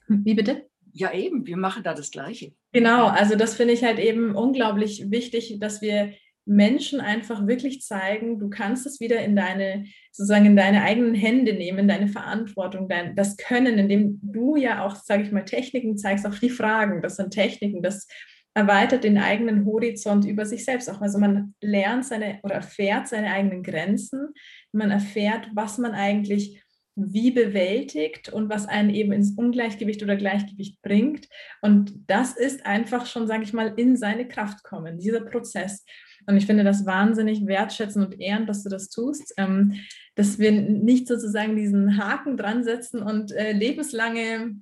[0.09, 0.67] Wie bitte?
[0.93, 1.47] Ja, eben.
[1.47, 2.53] Wir machen da das Gleiche.
[2.73, 3.07] Genau.
[3.07, 6.13] Also, das finde ich halt eben unglaublich wichtig, dass wir
[6.47, 11.53] Menschen einfach wirklich zeigen, du kannst es wieder in deine, sozusagen in deine eigenen Hände
[11.53, 16.27] nehmen, deine Verantwortung, dein, das Können, indem du ja auch, sage ich mal, Techniken zeigst,
[16.27, 18.09] auch die Fragen, das sind Techniken, das
[18.55, 21.01] erweitert den eigenen Horizont über sich selbst auch.
[21.01, 24.35] Also man lernt seine oder erfährt seine eigenen Grenzen,
[24.73, 26.63] man erfährt, was man eigentlich
[26.97, 31.29] wie bewältigt und was einen eben ins Ungleichgewicht oder Gleichgewicht bringt.
[31.63, 35.85] Und das ist einfach schon, sage ich mal, in seine Kraft kommen, dieser Prozess.
[36.27, 39.75] Und ich finde das wahnsinnig wertschätzen und ehren, dass du das tust, ähm,
[40.15, 44.57] dass wir nicht sozusagen diesen Haken dran setzen und äh, lebenslange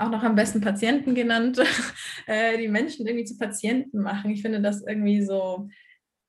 [0.00, 1.58] auch noch am besten Patienten genannt,
[2.26, 4.30] äh, die Menschen irgendwie zu Patienten machen.
[4.30, 5.68] Ich finde das irgendwie so,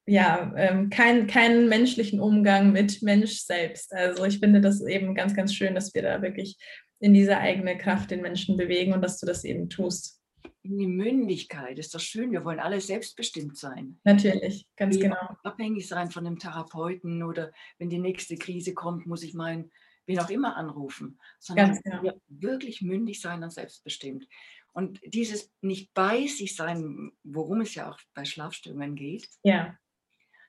[0.05, 3.93] ja, ähm, kein, keinen menschlichen Umgang mit Mensch selbst.
[3.93, 6.57] Also ich finde das eben ganz, ganz schön, dass wir da wirklich
[6.99, 10.19] in diese eigene Kraft den Menschen bewegen und dass du das eben tust.
[10.61, 12.31] In die Mündigkeit ist das schön.
[12.31, 13.99] Wir wollen alle selbstbestimmt sein.
[14.03, 15.37] Natürlich, ganz wir genau.
[15.43, 19.71] Abhängig sein von einem Therapeuten oder wenn die nächste Krise kommt, muss ich meinen
[20.09, 22.19] wen auch immer anrufen, sondern genau.
[22.27, 24.27] wirklich mündig sein und selbstbestimmt.
[24.73, 29.77] Und dieses nicht bei sich sein, worum es ja auch bei Schlafstörungen geht, ja.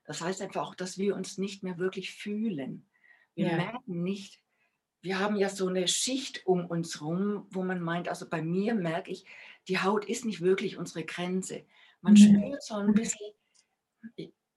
[0.07, 2.89] das heißt einfach auch, dass wir uns nicht mehr wirklich fühlen.
[3.35, 3.57] Wir ja.
[3.57, 4.41] merken nicht,
[5.03, 8.75] wir haben ja so eine Schicht um uns rum, wo man meint, also bei mir
[8.75, 9.27] merke ich,
[9.69, 11.67] die Haut ist nicht wirklich unsere Grenze.
[12.01, 12.17] Man mhm.
[12.17, 13.35] spürt so ein bisschen,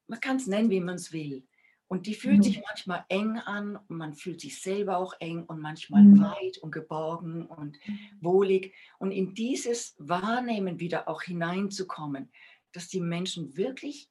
[0.08, 1.46] man kann es nennen, wie man es will.
[1.94, 2.42] Und die fühlt mhm.
[2.42, 6.22] sich manchmal eng an und man fühlt sich selber auch eng und manchmal mhm.
[6.22, 8.00] weit und geborgen und mhm.
[8.20, 8.74] wohlig.
[8.98, 12.32] Und in dieses Wahrnehmen wieder auch hineinzukommen,
[12.72, 14.10] dass die Menschen wirklich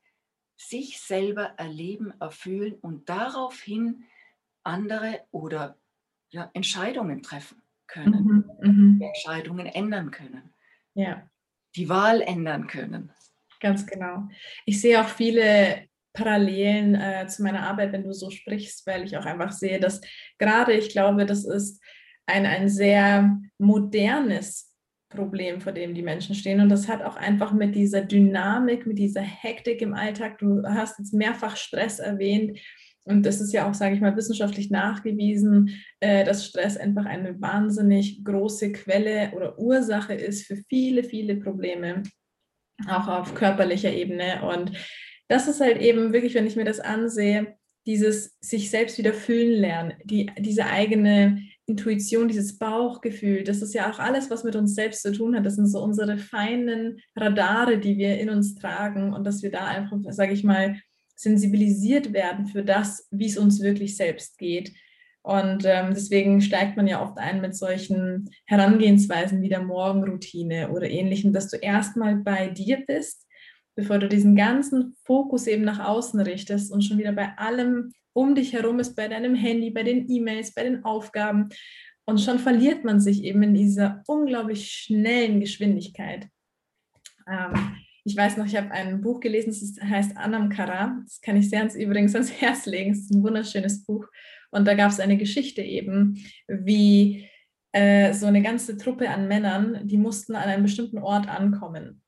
[0.56, 4.04] sich selber erleben, erfüllen und daraufhin
[4.62, 5.76] andere oder
[6.30, 8.70] ja, Entscheidungen treffen können, mhm.
[8.70, 9.02] mhm.
[9.02, 10.54] Entscheidungen ändern können,
[10.94, 11.28] ja.
[11.74, 13.10] die Wahl ändern können.
[13.58, 14.28] Ganz genau.
[14.66, 19.16] Ich sehe auch viele Parallelen äh, zu meiner Arbeit, wenn du so sprichst, weil ich
[19.16, 20.00] auch einfach sehe, dass
[20.38, 21.82] gerade, ich glaube, das ist
[22.26, 24.70] ein, ein sehr modernes
[25.08, 26.60] Problem, vor dem die Menschen stehen.
[26.60, 30.98] Und das hat auch einfach mit dieser Dynamik, mit dieser Hektik im Alltag, du hast
[30.98, 32.58] jetzt mehrfach Stress erwähnt,
[33.04, 37.40] Und das ist ja auch, sage ich mal, wissenschaftlich nachgewiesen, äh, dass Stress einfach eine
[37.40, 42.02] wahnsinnig große Quelle oder Ursache ist für viele, viele Probleme,
[42.88, 44.42] auch auf körperlicher Ebene.
[44.44, 44.72] Und
[45.28, 47.56] das ist halt eben wirklich, wenn ich mir das ansehe,
[47.86, 53.90] dieses sich selbst wieder fühlen lernen, die, diese eigene Intuition, dieses Bauchgefühl, das ist ja
[53.90, 55.46] auch alles, was mit uns selbst zu tun hat.
[55.46, 59.66] Das sind so unsere feinen Radare, die wir in uns tragen und dass wir da
[59.66, 60.76] einfach, sage ich mal,
[61.14, 64.72] sensibilisiert werden für das, wie es uns wirklich selbst geht.
[65.22, 70.90] Und ähm, deswegen steigt man ja oft ein mit solchen Herangehensweisen wie der Morgenroutine oder
[70.90, 73.24] ähnlichem, dass du erstmal bei dir bist,
[73.74, 78.34] bevor du diesen ganzen Fokus eben nach außen richtest und schon wieder bei allem um
[78.34, 81.48] dich herum ist, bei deinem Handy, bei den E-Mails, bei den Aufgaben.
[82.04, 86.28] Und schon verliert man sich eben in dieser unglaublich schnellen Geschwindigkeit.
[87.30, 91.00] Ähm, ich weiß noch, ich habe ein Buch gelesen, das heißt Anam Kara.
[91.04, 92.90] Das kann ich sehr ans, übrigens ans Herz legen.
[92.90, 94.06] Es ist ein wunderschönes Buch.
[94.50, 97.28] Und da gab es eine Geschichte eben, wie
[97.72, 102.01] äh, so eine ganze Truppe an Männern, die mussten an einem bestimmten Ort ankommen.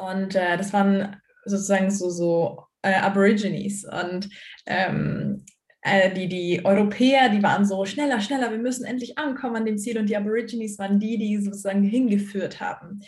[0.00, 3.84] Und äh, das waren sozusagen so, so äh, Aborigines.
[3.84, 4.28] Und
[4.66, 5.44] ähm,
[5.82, 9.78] äh, die, die Europäer, die waren so schneller, schneller, wir müssen endlich ankommen an dem
[9.78, 9.98] Ziel.
[9.98, 13.00] Und die Aborigines waren die, die sozusagen hingeführt haben.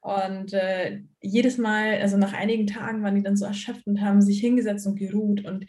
[0.00, 4.20] Und äh, jedes Mal, also nach einigen Tagen waren die dann so erschöpft und haben
[4.20, 5.64] sich hingesetzt und geruht und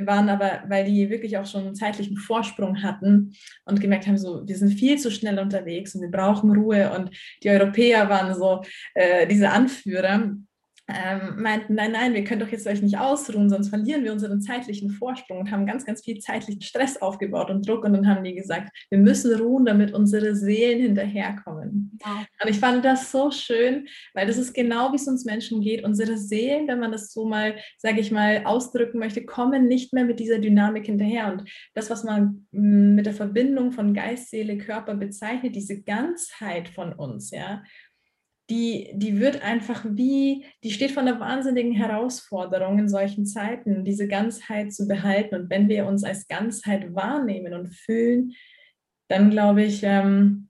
[0.00, 4.46] waren aber, weil die wirklich auch schon einen zeitlichen Vorsprung hatten und gemerkt haben, so,
[4.46, 6.92] wir sind viel zu schnell unterwegs und wir brauchen Ruhe.
[6.96, 7.10] Und
[7.42, 8.62] die Europäer waren so
[8.94, 10.32] äh, diese Anführer
[10.88, 14.40] ähm, meinten, nein, nein, wir können doch jetzt euch nicht ausruhen, sonst verlieren wir unseren
[14.40, 17.84] zeitlichen Vorsprung und haben ganz, ganz viel zeitlichen Stress aufgebaut und Druck.
[17.84, 21.98] Und dann haben die gesagt, wir müssen ruhen, damit unsere Seelen hinterherkommen.
[22.02, 22.26] Wow.
[22.42, 25.84] Und ich fand das so schön, weil das ist genau, wie es uns Menschen geht.
[25.84, 30.04] Unsere Seelen, wenn man das so mal, sage ich mal, ausdrücken möchte, kommen nicht mehr
[30.04, 31.32] mit dieser Dynamik hinterher.
[31.32, 36.68] Und das, was man mm, mit der Verbindung von Geist, Seele, Körper bezeichnet, diese Ganzheit
[36.68, 37.62] von uns, ja,
[38.50, 44.08] die, die wird einfach wie, die steht vor einer wahnsinnigen Herausforderung in solchen Zeiten, diese
[44.08, 45.34] Ganzheit zu behalten.
[45.34, 48.32] Und wenn wir uns als Ganzheit wahrnehmen und fühlen,
[49.08, 50.48] dann glaube ich, ähm,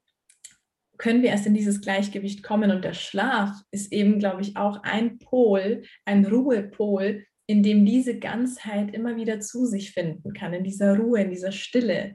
[0.98, 2.70] können wir erst in dieses Gleichgewicht kommen.
[2.70, 8.18] Und der Schlaf ist eben, glaube ich, auch ein Pol, ein Ruhepol, in dem diese
[8.18, 12.14] Ganzheit immer wieder zu sich finden kann, in dieser Ruhe, in dieser Stille,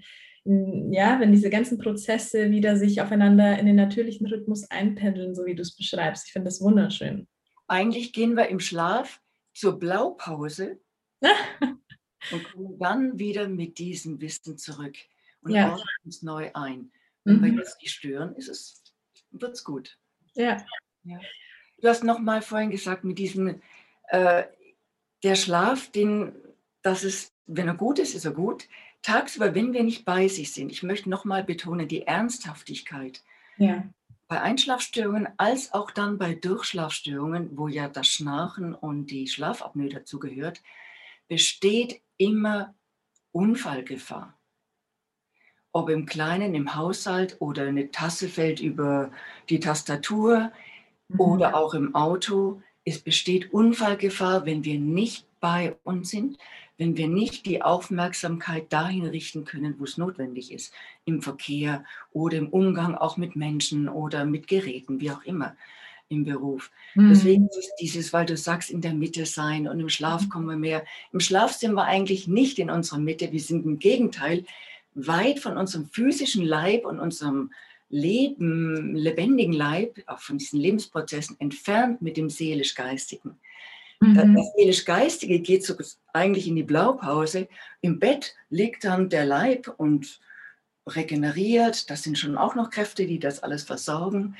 [0.49, 5.55] ja, wenn diese ganzen Prozesse wieder sich aufeinander in den natürlichen Rhythmus einpendeln, so wie
[5.55, 6.27] du es beschreibst.
[6.27, 7.27] Ich finde das wunderschön.
[7.67, 9.21] Eigentlich gehen wir im Schlaf
[9.53, 10.79] zur Blaupause
[12.31, 14.95] und kommen dann wieder mit diesem Wissen zurück
[15.41, 15.71] und ja.
[15.71, 16.91] ordnen uns neu ein.
[17.25, 17.43] Wenn mhm.
[17.43, 18.81] wir jetzt nicht stören, ist es,
[19.31, 19.97] wird's gut.
[20.33, 20.65] Ja.
[21.03, 21.19] ja.
[21.81, 23.61] Du hast noch mal vorhin gesagt, mit diesem,
[24.07, 24.45] äh,
[25.23, 26.31] der Schlaf, den,
[26.83, 28.69] das ist, wenn er gut ist, ist er gut
[29.01, 33.23] tagsüber, wenn wir nicht bei sich sind, ich möchte nochmal betonen, die Ernsthaftigkeit.
[33.57, 33.83] Ja.
[34.27, 40.61] Bei Einschlafstörungen als auch dann bei Durchschlafstörungen, wo ja das Schnarchen und die Schlafapnoe dazugehört,
[41.29, 42.75] besteht immer
[43.31, 44.37] Unfallgefahr.
[45.71, 49.11] Ob im Kleinen, im Haushalt oder eine Tasse fällt über
[49.49, 50.51] die Tastatur
[51.07, 51.19] mhm.
[51.19, 52.61] oder auch im Auto.
[52.83, 56.37] Es besteht Unfallgefahr, wenn wir nicht bei uns sind,
[56.77, 60.73] wenn wir nicht die Aufmerksamkeit dahin richten können, wo es notwendig ist,
[61.05, 65.55] im Verkehr oder im Umgang auch mit Menschen oder mit Geräten, wie auch immer
[66.09, 66.71] im Beruf.
[66.95, 67.09] Mhm.
[67.09, 70.29] Deswegen ist dieses, weil du sagst, in der Mitte sein und im Schlaf mhm.
[70.29, 70.85] kommen wir mehr.
[71.11, 74.45] Im Schlaf sind wir eigentlich nicht in unserer Mitte, wir sind im Gegenteil
[74.93, 77.51] weit von unserem physischen Leib und unserem
[77.89, 83.37] Leben, lebendigen Leib, auch von diesen Lebensprozessen entfernt mit dem seelisch-geistigen.
[83.99, 84.35] Mhm.
[84.35, 85.75] Das seelisch-geistige geht so
[86.13, 87.47] eigentlich in die Blaupause.
[87.81, 90.19] Im Bett liegt dann der Leib und
[90.87, 91.89] regeneriert.
[91.89, 94.35] Das sind schon auch noch Kräfte, die das alles versorgen.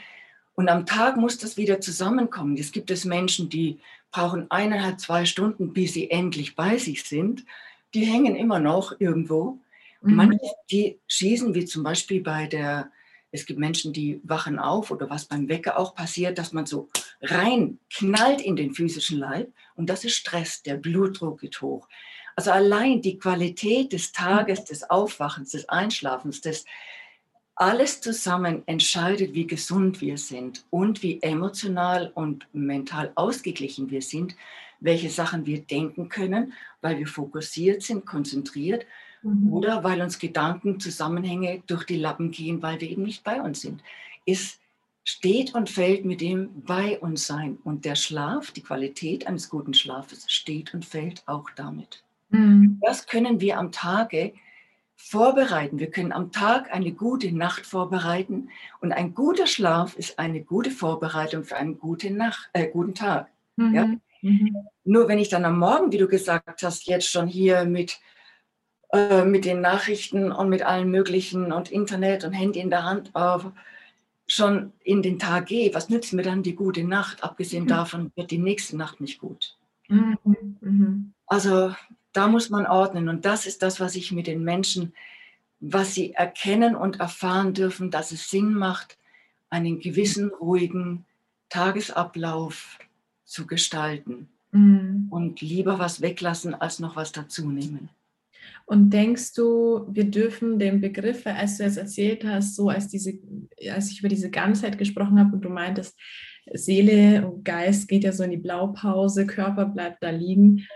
[0.56, 2.58] Und am Tag muss das wieder zusammenkommen.
[2.58, 3.80] Es gibt es Menschen, die
[4.12, 7.46] brauchen eineinhalb, zwei Stunden, bis sie endlich bei sich sind.
[7.94, 9.60] Die hängen immer noch irgendwo.
[10.02, 10.16] Mhm.
[10.16, 10.40] manche,
[10.72, 12.92] die schießen, wie zum Beispiel bei der
[13.38, 16.90] es gibt Menschen, die wachen auf oder was beim Wecker auch passiert, dass man so
[17.22, 21.88] rein knallt in den physischen Leib und das ist Stress, der Blutdruck geht hoch.
[22.36, 26.66] Also allein die Qualität des Tages, des Aufwachens, des Einschlafens, des
[27.56, 34.36] alles zusammen entscheidet, wie gesund wir sind und wie emotional und mental ausgeglichen wir sind,
[34.80, 38.86] welche Sachen wir denken können, weil wir fokussiert sind, konzentriert
[39.22, 39.52] mhm.
[39.52, 43.62] oder weil uns Gedanken, Zusammenhänge durch die Lappen gehen, weil wir eben nicht bei uns
[43.62, 43.82] sind.
[44.26, 44.60] Es
[45.04, 47.58] steht und fällt mit dem bei uns sein.
[47.64, 52.04] Und der Schlaf, die Qualität eines guten Schlafes steht und fällt auch damit.
[52.30, 52.80] Mhm.
[52.82, 54.34] Das können wir am Tage
[54.98, 55.80] vorbereiten.
[55.80, 58.50] Wir können am Tag eine gute Nacht vorbereiten
[58.82, 63.30] und ein guter Schlaf ist eine gute Vorbereitung für einen guten, Nacht, äh, guten Tag.
[63.56, 63.76] Mhm.
[63.76, 63.86] Ja?
[64.22, 64.58] Mhm.
[64.84, 68.00] Nur wenn ich dann am Morgen, wie du gesagt hast, jetzt schon hier mit,
[68.94, 73.12] äh, mit den Nachrichten und mit allen möglichen und Internet und Handy in der Hand
[73.16, 73.38] äh,
[74.28, 77.24] schon in den Tag gehe, was nützt mir dann die gute Nacht?
[77.24, 77.70] Abgesehen mhm.
[77.70, 79.58] davon wird die nächste Nacht nicht gut.
[79.88, 80.18] Mhm.
[80.62, 81.14] Mhm.
[81.26, 81.74] Also
[82.14, 83.10] da muss man ordnen.
[83.10, 84.94] Und das ist das, was ich mit den Menschen,
[85.60, 88.98] was sie erkennen und erfahren dürfen, dass es Sinn macht,
[89.50, 91.06] einen gewissen ruhigen
[91.50, 92.80] Tagesablauf
[93.24, 94.30] zu gestalten.
[94.52, 95.08] Mhm.
[95.10, 97.90] Und lieber was weglassen, als noch was dazu nehmen.
[98.70, 103.14] Und denkst du, wir dürfen den Begriff, als du jetzt erzählt hast, so als diese,
[103.72, 105.98] als ich über diese Ganzheit gesprochen habe und du meintest,
[106.54, 110.68] Seele und Geist geht ja so in die Blaupause, Körper bleibt da liegen.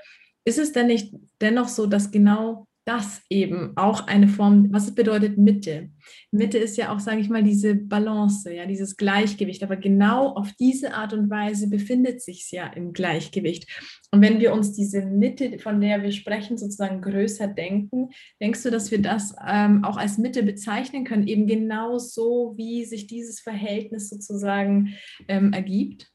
[0.45, 5.37] Ist es denn nicht dennoch so, dass genau das eben auch eine Form, was bedeutet
[5.37, 5.91] Mitte?
[6.31, 9.61] Mitte ist ja auch, sage ich mal, diese Balance, ja, dieses Gleichgewicht.
[9.63, 13.67] Aber genau auf diese Art und Weise befindet sich es ja im Gleichgewicht.
[14.11, 18.09] Und wenn wir uns diese Mitte, von der wir sprechen, sozusagen größer denken,
[18.41, 22.85] denkst du, dass wir das ähm, auch als Mitte bezeichnen können, eben genau so, wie
[22.85, 24.95] sich dieses Verhältnis sozusagen
[25.27, 26.11] ähm, ergibt?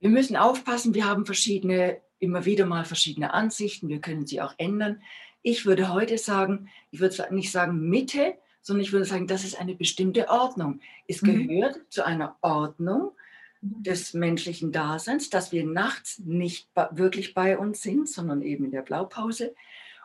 [0.00, 4.54] Wir müssen aufpassen, wir haben verschiedene immer wieder mal verschiedene Ansichten, wir können sie auch
[4.58, 5.00] ändern.
[5.42, 9.58] Ich würde heute sagen, ich würde nicht sagen Mitte, sondern ich würde sagen, das ist
[9.58, 10.80] eine bestimmte Ordnung.
[11.08, 11.48] Es mhm.
[11.48, 13.12] gehört zu einer Ordnung
[13.60, 13.82] mhm.
[13.82, 18.82] des menschlichen Daseins, dass wir nachts nicht wirklich bei uns sind, sondern eben in der
[18.82, 19.54] Blaupause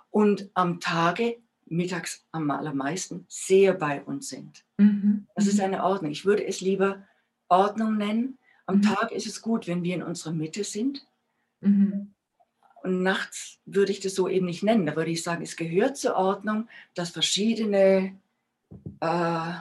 [0.09, 1.37] und am Tage
[1.69, 4.65] mittags am allermeisten sehr bei uns sind.
[4.77, 5.27] Mhm.
[5.35, 5.65] Das ist mhm.
[5.65, 6.11] eine Ordnung.
[6.11, 7.03] Ich würde es lieber
[7.49, 8.37] Ordnung nennen.
[8.65, 8.81] Am mhm.
[8.83, 11.05] Tag ist es gut, wenn wir in unserer Mitte sind.
[11.61, 12.13] Mhm.
[12.87, 14.85] Und nachts würde ich das so eben nicht nennen.
[14.85, 18.17] Da würde ich sagen, es gehört zur Ordnung, dass verschiedene,
[19.01, 19.51] äh,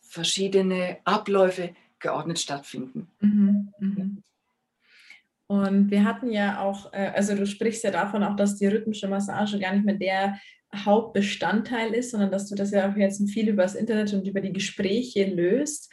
[0.00, 3.08] verschiedene Abläufe geordnet stattfinden.
[3.20, 4.22] Mhm, mhm.
[5.46, 9.08] Und wir hatten ja auch, äh, also du sprichst ja davon auch, dass die rhythmische
[9.08, 10.40] Massage gar nicht mehr der
[10.74, 14.40] Hauptbestandteil ist, sondern dass du das ja auch jetzt viel über das Internet und über
[14.40, 15.92] die Gespräche löst.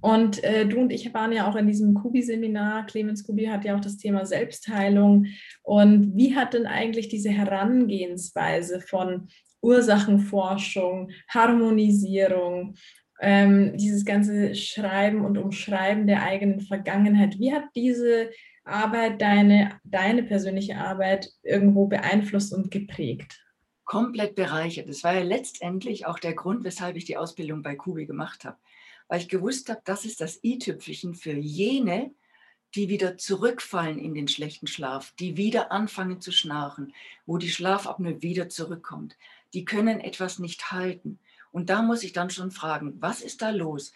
[0.00, 2.86] Und äh, du und ich waren ja auch in diesem Kubi-Seminar.
[2.86, 5.26] Clemens Kubi hat ja auch das Thema Selbstheilung.
[5.62, 9.28] Und wie hat denn eigentlich diese Herangehensweise von
[9.62, 12.74] Ursachenforschung, Harmonisierung,
[13.20, 18.30] ähm, dieses ganze Schreiben und Umschreiben der eigenen Vergangenheit, wie hat diese
[18.64, 23.40] Arbeit deine, deine persönliche Arbeit irgendwo beeinflusst und geprägt?
[23.84, 24.88] Komplett bereichert.
[24.88, 28.56] Das war ja letztendlich auch der Grund, weshalb ich die Ausbildung bei Kubi gemacht habe
[29.08, 32.12] weil ich gewusst habe, das ist das i-Tüpfelchen für jene,
[32.74, 36.92] die wieder zurückfallen in den schlechten Schlaf, die wieder anfangen zu schnarchen,
[37.24, 39.16] wo die Schlafapnoe wieder zurückkommt.
[39.52, 41.18] Die können etwas nicht halten.
[41.52, 43.92] Und da muss ich dann schon fragen, was ist da los?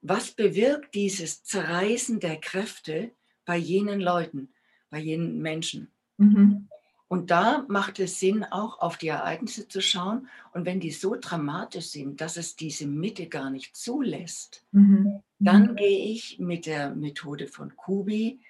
[0.00, 3.10] Was bewirkt dieses Zerreißen der Kräfte
[3.44, 4.48] bei jenen Leuten,
[4.88, 5.90] bei jenen Menschen?
[6.16, 6.68] Mhm.
[7.08, 10.28] Und da macht es Sinn, auch auf die Ereignisse zu schauen.
[10.52, 15.20] Und wenn die so dramatisch sind, dass es diese Mitte gar nicht zulässt, mhm.
[15.38, 15.76] dann mhm.
[15.76, 18.40] gehe ich mit der Methode von Kubi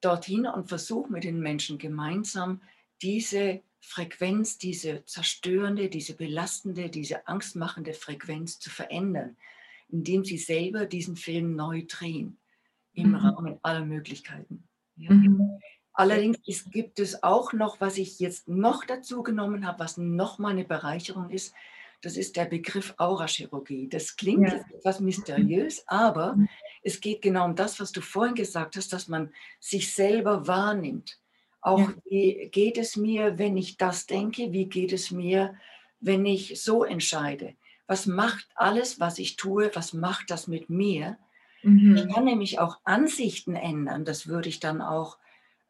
[0.00, 2.60] dorthin und versuche mit den Menschen gemeinsam
[3.02, 9.36] diese Frequenz, diese zerstörende, diese belastende, diese angstmachende Frequenz zu verändern,
[9.88, 12.38] indem sie selber diesen Film neu drehen
[12.94, 13.14] im mhm.
[13.16, 14.64] Rahmen aller Möglichkeiten.
[14.96, 15.12] Ja.
[15.12, 15.58] Mhm.
[15.94, 20.52] Allerdings ist, gibt es auch noch, was ich jetzt noch dazu genommen habe, was nochmal
[20.52, 21.54] eine Bereicherung ist.
[22.02, 23.88] Das ist der Begriff Aurachirurgie.
[23.88, 24.64] Das klingt ja.
[24.76, 26.48] etwas mysteriös, aber mhm.
[26.82, 31.18] es geht genau um das, was du vorhin gesagt hast, dass man sich selber wahrnimmt.
[31.60, 31.94] Auch ja.
[32.04, 34.52] wie geht es mir, wenn ich das denke?
[34.52, 35.54] Wie geht es mir,
[36.00, 37.54] wenn ich so entscheide?
[37.86, 41.18] Was macht alles, was ich tue, was macht das mit mir?
[41.62, 41.96] Mhm.
[41.96, 44.04] Ich kann nämlich auch Ansichten ändern.
[44.04, 45.18] Das würde ich dann auch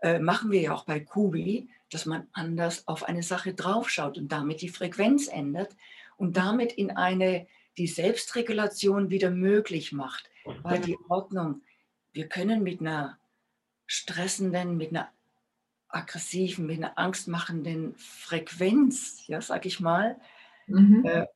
[0.05, 4.31] äh, machen wir ja auch bei Kubi, dass man anders auf eine Sache draufschaut und
[4.31, 5.75] damit die Frequenz ändert
[6.19, 7.47] und damit in eine
[7.79, 10.31] die Selbstregulation wieder möglich macht,
[10.63, 11.63] weil die Ordnung,
[12.13, 13.19] wir können mit einer
[13.87, 15.09] stressenden, mit einer
[15.89, 20.21] aggressiven, mit einer angstmachenden Frequenz, ja, sag ich mal,
[20.67, 21.03] mhm.
[21.07, 21.27] äh,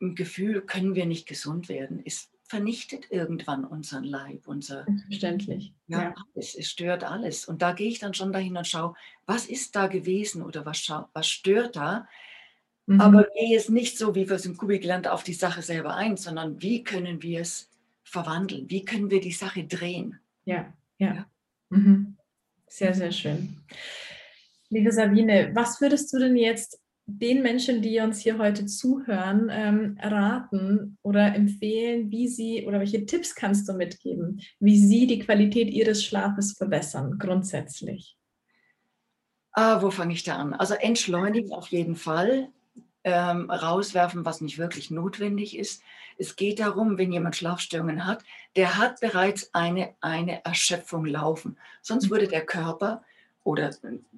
[0.00, 4.86] im Gefühl können wir nicht gesund werden, ist vernichtet irgendwann unseren Leib, unser.
[5.08, 5.72] Verständlich.
[5.88, 6.14] Ja, ja.
[6.34, 7.46] Es, es, stört alles.
[7.46, 8.94] Und da gehe ich dann schon dahin und schaue,
[9.26, 12.06] was ist da gewesen oder was, was stört da?
[12.86, 13.00] Mhm.
[13.00, 15.96] Aber gehe es nicht so, wie wir es im Kubik gelernt auf die Sache selber
[15.96, 17.68] ein, sondern wie können wir es
[18.04, 18.70] verwandeln?
[18.70, 20.20] Wie können wir die Sache drehen?
[20.44, 21.14] Ja, ja.
[21.14, 21.26] ja.
[21.70, 22.16] Mhm.
[22.68, 23.60] Sehr, sehr schön.
[24.68, 29.98] Liebe Sabine, was würdest du denn jetzt den Menschen, die uns hier heute zuhören, ähm,
[30.02, 35.70] raten oder empfehlen, wie sie oder welche Tipps kannst du mitgeben, wie sie die Qualität
[35.70, 38.16] ihres Schlafes verbessern, grundsätzlich?
[39.52, 40.52] Ah, wo fange ich da an?
[40.52, 42.48] Also entschleunigen auf jeden Fall,
[43.04, 45.82] ähm, rauswerfen, was nicht wirklich notwendig ist.
[46.18, 48.24] Es geht darum, wenn jemand Schlafstörungen hat,
[48.56, 51.56] der hat bereits eine, eine Erschöpfung laufen.
[51.82, 53.04] Sonst würde der Körper
[53.46, 53.70] oder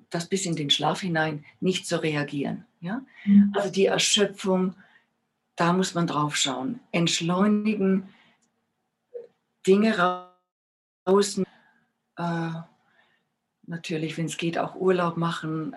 [0.08, 2.64] das bis in den Schlaf hinein nicht so reagieren.
[2.80, 3.02] Ja?
[3.26, 3.52] Mhm.
[3.54, 4.74] Also die Erschöpfung,
[5.54, 6.80] da muss man drauf schauen.
[6.92, 8.08] Entschleunigen,
[9.66, 10.26] Dinge
[11.06, 11.38] raus,
[12.16, 12.50] äh,
[13.66, 15.76] natürlich, wenn es geht, auch Urlaub machen.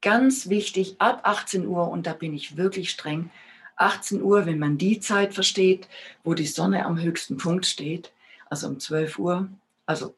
[0.00, 3.30] Ganz wichtig, ab 18 Uhr, und da bin ich wirklich streng,
[3.76, 5.88] 18 Uhr, wenn man die Zeit versteht,
[6.24, 8.12] wo die Sonne am höchsten Punkt steht,
[8.48, 9.48] also um 12 Uhr,
[9.84, 10.14] also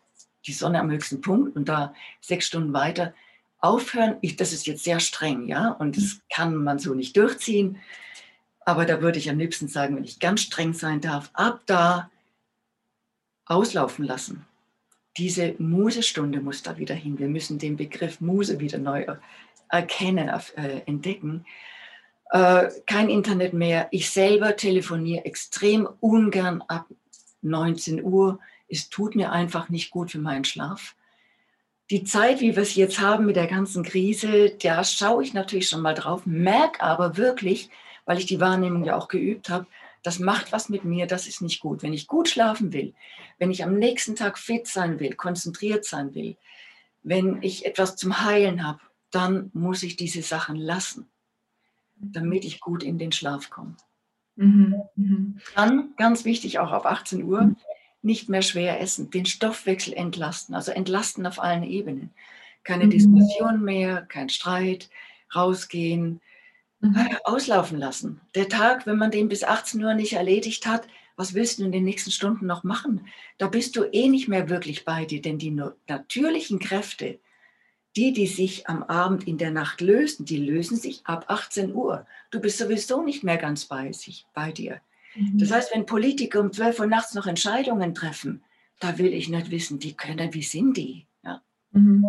[0.46, 3.14] die Sonne am höchsten Punkt und da sechs Stunden weiter
[3.58, 4.16] aufhören.
[4.20, 7.78] Ich, das ist jetzt sehr streng, ja, und das kann man so nicht durchziehen.
[8.64, 12.10] Aber da würde ich am liebsten sagen, wenn ich ganz streng sein darf, ab da
[13.46, 14.46] auslaufen lassen.
[15.16, 17.18] Diese Musestunde muss da wieder hin.
[17.18, 19.06] Wir müssen den Begriff Muse wieder neu
[19.68, 21.44] erkennen, äh, entdecken.
[22.30, 23.88] Äh, kein Internet mehr.
[23.90, 26.86] Ich selber telefoniere extrem ungern ab
[27.42, 28.38] 19 Uhr
[28.70, 30.94] es tut mir einfach nicht gut für meinen Schlaf.
[31.90, 35.68] Die Zeit, wie wir es jetzt haben mit der ganzen Krise, da schaue ich natürlich
[35.68, 37.68] schon mal drauf, merke aber wirklich,
[38.04, 39.66] weil ich die Wahrnehmung ja auch geübt habe,
[40.02, 41.82] das macht was mit mir, das ist nicht gut.
[41.82, 42.94] Wenn ich gut schlafen will,
[43.38, 46.36] wenn ich am nächsten Tag fit sein will, konzentriert sein will,
[47.02, 51.10] wenn ich etwas zum Heilen habe, dann muss ich diese Sachen lassen,
[51.96, 53.76] damit ich gut in den Schlaf komme.
[54.36, 54.82] Mhm.
[54.94, 55.40] Mhm.
[55.54, 57.54] Dann, ganz wichtig, auch auf 18 Uhr,
[58.02, 62.10] nicht mehr schwer essen, den Stoffwechsel entlasten, also entlasten auf allen Ebenen.
[62.64, 62.90] Keine mhm.
[62.90, 64.88] Diskussion mehr, kein Streit,
[65.34, 66.20] rausgehen,
[66.80, 66.96] mhm.
[66.96, 68.20] Äh, auslaufen lassen.
[68.34, 70.86] Der Tag, wenn man den bis 18 Uhr nicht erledigt hat,
[71.16, 73.06] was willst du in den nächsten Stunden noch machen?
[73.36, 75.54] Da bist du eh nicht mehr wirklich bei dir, denn die
[75.86, 77.18] natürlichen Kräfte,
[77.96, 82.06] die, die sich am Abend in der Nacht lösen, die lösen sich ab 18 Uhr.
[82.30, 84.80] Du bist sowieso nicht mehr ganz bei, sich, bei dir.
[85.14, 85.54] Das mhm.
[85.54, 88.44] heißt, wenn Politiker um 12 Uhr nachts noch Entscheidungen treffen,
[88.78, 91.06] da will ich nicht wissen, die können, wie sind die?
[91.24, 91.42] Ja.
[91.72, 92.06] Mhm.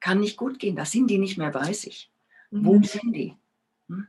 [0.00, 2.10] Kann nicht gut gehen, da sind die nicht mehr bei sich.
[2.50, 2.64] Mhm.
[2.64, 3.34] Wo sind die?
[3.88, 4.06] Hm?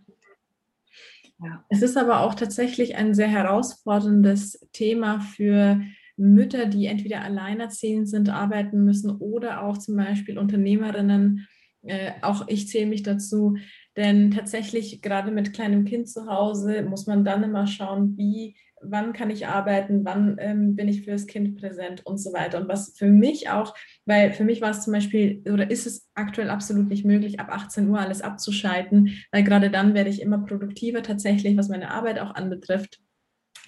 [1.44, 1.66] Ja.
[1.70, 5.82] Es ist aber auch tatsächlich ein sehr herausforderndes Thema für
[6.16, 11.48] Mütter, die entweder alleinerziehend sind, arbeiten müssen oder auch zum Beispiel Unternehmerinnen.
[11.82, 13.58] Äh, auch ich zähle mich dazu,
[13.96, 19.14] denn tatsächlich, gerade mit kleinem Kind zu Hause, muss man dann immer schauen, wie, wann
[19.14, 22.60] kann ich arbeiten, wann ähm, bin ich für das Kind präsent und so weiter.
[22.60, 23.76] Und was für mich auch,
[24.06, 27.50] weil für mich war es zum Beispiel, oder ist es aktuell absolut nicht möglich, ab
[27.50, 32.20] 18 Uhr alles abzuschalten, weil gerade dann werde ich immer produktiver tatsächlich, was meine Arbeit
[32.20, 33.00] auch anbetrifft.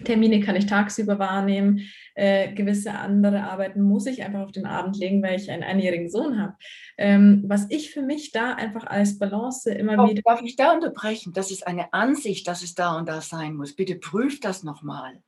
[0.03, 1.81] Termine kann ich tagsüber wahrnehmen,
[2.15, 6.09] äh, gewisse andere Arbeiten muss ich einfach auf den Abend legen, weil ich einen einjährigen
[6.09, 6.55] Sohn habe.
[6.97, 10.21] Ähm, was ich für mich da einfach als Balance immer oh, wieder.
[10.21, 11.31] Darf ich da unterbrechen?
[11.33, 13.75] Das ist eine Ansicht, dass es da und da sein muss.
[13.75, 15.21] Bitte prüft das nochmal.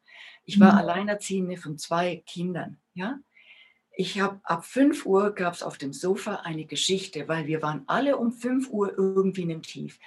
[0.44, 0.78] Ich war mhm.
[0.80, 3.20] Alleinerziehende von zwei Kindern, ja.
[4.00, 7.82] Ich habe ab 5 Uhr gab es auf dem Sofa eine Geschichte, weil wir waren
[7.88, 9.98] alle um 5 Uhr irgendwie in dem Tief.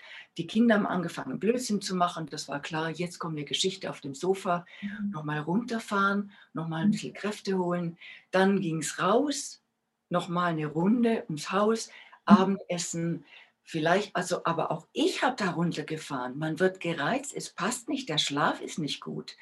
[0.40, 2.26] Die Kinder haben angefangen, Blödsinn zu machen.
[2.30, 4.64] Das war klar, jetzt kommt eine Geschichte auf dem Sofa.
[4.80, 5.10] Mhm.
[5.10, 6.92] Nochmal runterfahren, nochmal ein mhm.
[6.92, 7.98] bisschen Kräfte holen.
[8.30, 9.62] Dann ging es raus,
[10.08, 12.36] nochmal eine Runde ums Haus, mhm.
[12.36, 13.24] Abendessen.
[13.64, 16.38] Vielleicht, also, aber auch ich habe da runtergefahren.
[16.38, 19.36] Man wird gereizt, es passt nicht, der Schlaf ist nicht gut.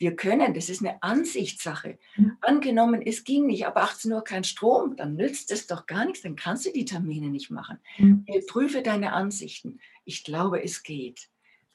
[0.00, 1.96] Wir können, das ist eine Ansichtssache.
[2.16, 2.38] Mhm.
[2.40, 6.22] Angenommen, es ging nicht, ab 18 Uhr kein Strom, dann nützt es doch gar nichts,
[6.22, 7.78] dann kannst du die Termine nicht machen.
[7.98, 8.24] Mhm.
[8.48, 9.78] Prüfe deine Ansichten.
[10.10, 11.28] Ich glaube, es geht.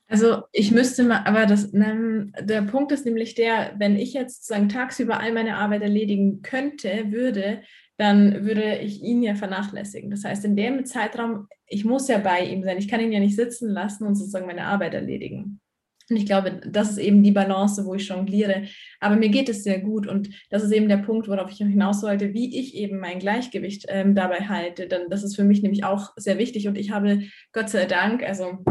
[0.09, 4.67] Also ich müsste mal, aber das, der Punkt ist nämlich der, wenn ich jetzt sozusagen
[4.67, 7.61] tagsüber all meine Arbeit erledigen könnte, würde,
[7.97, 10.11] dann würde ich ihn ja vernachlässigen.
[10.11, 12.77] Das heißt, in dem Zeitraum, ich muss ja bei ihm sein.
[12.77, 15.61] Ich kann ihn ja nicht sitzen lassen und sozusagen meine Arbeit erledigen.
[16.09, 18.63] Und ich glaube, das ist eben die Balance, wo ich jongliere.
[18.99, 22.03] Aber mir geht es sehr gut und das ist eben der Punkt, worauf ich hinaus
[22.03, 24.87] wollte, wie ich eben mein Gleichgewicht ähm, dabei halte.
[24.87, 28.23] Denn das ist für mich nämlich auch sehr wichtig und ich habe Gott sei Dank,
[28.23, 28.63] also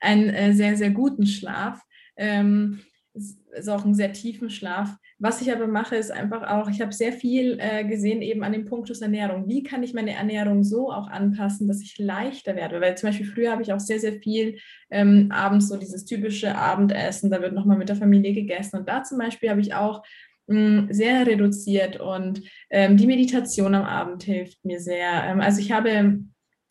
[0.00, 1.80] einen äh, sehr, sehr guten Schlaf.
[2.16, 2.80] Ähm,
[3.14, 4.96] ist auch einen sehr tiefen Schlaf.
[5.18, 8.52] Was ich aber mache, ist einfach auch, ich habe sehr viel äh, gesehen eben an
[8.52, 9.48] dem Punkt des Ernährung.
[9.48, 12.80] Wie kann ich meine Ernährung so auch anpassen, dass ich leichter werde?
[12.80, 14.58] Weil zum Beispiel früher habe ich auch sehr, sehr viel
[14.90, 18.78] ähm, abends so dieses typische Abendessen, da wird nochmal mit der Familie gegessen.
[18.78, 20.02] Und da zum Beispiel habe ich auch
[20.48, 25.24] hm, sehr reduziert und ähm, die Meditation am Abend hilft mir sehr.
[25.24, 26.20] Ähm, also ich habe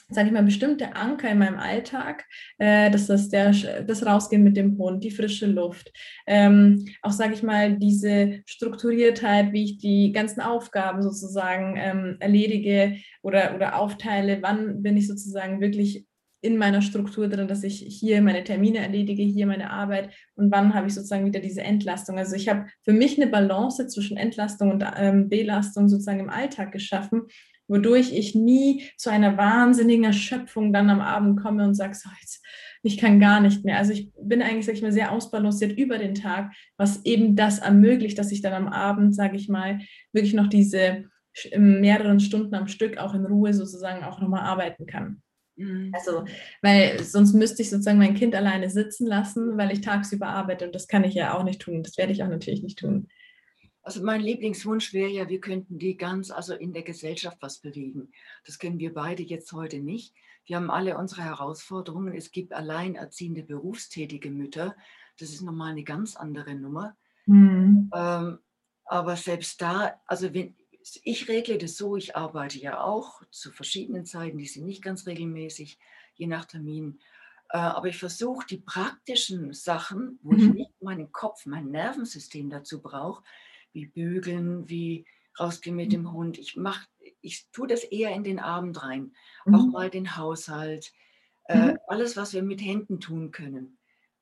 [0.10, 2.26] sage ich mal, bestimmte Anker in meinem Alltag.
[2.57, 3.53] Äh, das ist der,
[3.84, 5.91] das Rausgehen mit dem Hund, die frische Luft.
[6.26, 12.97] Ähm, auch, sage ich mal, diese Strukturiertheit, wie ich die ganzen Aufgaben sozusagen ähm, erledige
[13.22, 14.39] oder, oder aufteile.
[14.41, 16.05] Wann bin ich sozusagen wirklich
[16.41, 20.74] in meiner Struktur drin, dass ich hier meine Termine erledige, hier meine Arbeit und wann
[20.74, 22.18] habe ich sozusagen wieder diese Entlastung.
[22.18, 26.72] Also ich habe für mich eine Balance zwischen Entlastung und ähm, Belastung sozusagen im Alltag
[26.72, 27.24] geschaffen,
[27.70, 32.44] wodurch ich nie zu einer wahnsinnigen Erschöpfung dann am Abend komme und sage, so, jetzt,
[32.84, 33.78] ich kann gar nicht mehr.
[33.78, 37.60] Also ich bin eigentlich, sag ich mal, sehr ausbalanciert über den Tag, was eben das
[37.60, 39.80] ermöglicht, dass ich dann am Abend, sage ich mal,
[40.12, 41.06] wirklich noch diese
[41.56, 45.22] mehreren Stunden am Stück auch in Ruhe sozusagen auch nochmal arbeiten kann.
[45.56, 45.92] Mhm.
[45.94, 46.26] Also,
[46.62, 50.74] weil sonst müsste ich sozusagen mein Kind alleine sitzen lassen, weil ich tagsüber arbeite und
[50.74, 51.84] das kann ich ja auch nicht tun.
[51.84, 53.08] Das werde ich auch natürlich nicht tun.
[53.82, 58.12] Also mein Lieblingswunsch wäre ja, wir könnten die ganz, also in der Gesellschaft was bewegen.
[58.46, 60.14] Das können wir beide jetzt heute nicht.
[60.46, 62.14] Wir haben alle unsere Herausforderungen.
[62.14, 64.76] Es gibt alleinerziehende berufstätige Mütter.
[65.18, 66.98] Das ist nochmal eine ganz andere Nummer.
[67.26, 67.90] Mhm.
[67.94, 68.40] Ähm,
[68.86, 70.56] aber selbst da, also wenn,
[71.04, 75.06] ich regle das so, ich arbeite ja auch zu verschiedenen Zeiten, die sind nicht ganz
[75.06, 75.78] regelmäßig,
[76.16, 77.00] je nach Termin.
[77.50, 80.40] Äh, aber ich versuche die praktischen Sachen, wo mhm.
[80.40, 83.24] ich nicht meinen Kopf, mein Nervensystem dazu brauche,
[83.74, 85.06] wie bügeln, wie
[85.40, 86.38] rausgehen mit dem Hund.
[86.38, 86.88] Ich mache,
[87.22, 89.14] ich tue das eher in den Abend rein.
[89.46, 89.56] Mhm.
[89.56, 90.92] Auch mal den Haushalt,
[91.46, 91.78] äh, mhm.
[91.88, 93.78] alles, was wir mit Händen tun können.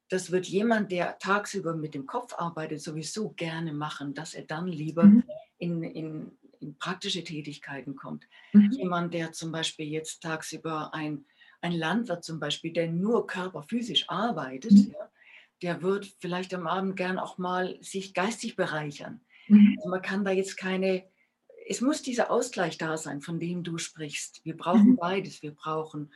[0.09, 4.67] Das wird jemand, der tagsüber mit dem Kopf arbeitet, sowieso gerne machen, dass er dann
[4.67, 5.23] lieber mhm.
[5.57, 8.25] in, in, in, praktische Tätigkeiten kommt.
[8.53, 8.71] Mhm.
[8.71, 11.25] Jemand, der zum Beispiel jetzt tagsüber ein,
[11.61, 14.93] ein Landwirt zum Beispiel, der nur körperphysisch arbeitet, mhm.
[14.93, 15.09] ja,
[15.61, 19.21] der wird vielleicht am Abend gern auch mal sich geistig bereichern.
[19.47, 19.75] Mhm.
[19.77, 21.03] Also man kann da jetzt keine,
[21.67, 24.43] es muss dieser Ausgleich da sein, von dem du sprichst.
[24.45, 24.97] Wir brauchen mhm.
[24.97, 25.41] beides.
[25.41, 26.11] Wir brauchen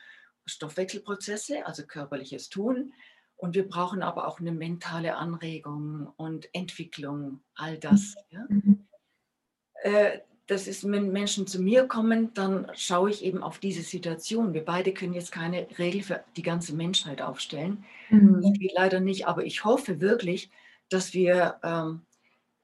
[0.45, 2.93] Stoffwechselprozesse, also körperliches Tun.
[3.37, 8.15] Und wir brauchen aber auch eine mentale Anregung und Entwicklung, all das.
[8.29, 8.45] Ja?
[8.49, 8.87] Mhm.
[9.83, 10.19] Äh,
[10.51, 14.53] das ist, wenn Menschen zu mir kommen, dann schaue ich eben auf diese Situation.
[14.53, 17.85] Wir beide können jetzt keine Regel für die ganze Menschheit aufstellen.
[18.09, 18.41] Mhm.
[18.41, 20.51] Das geht leider nicht, aber ich hoffe wirklich,
[20.89, 22.01] dass wir ähm,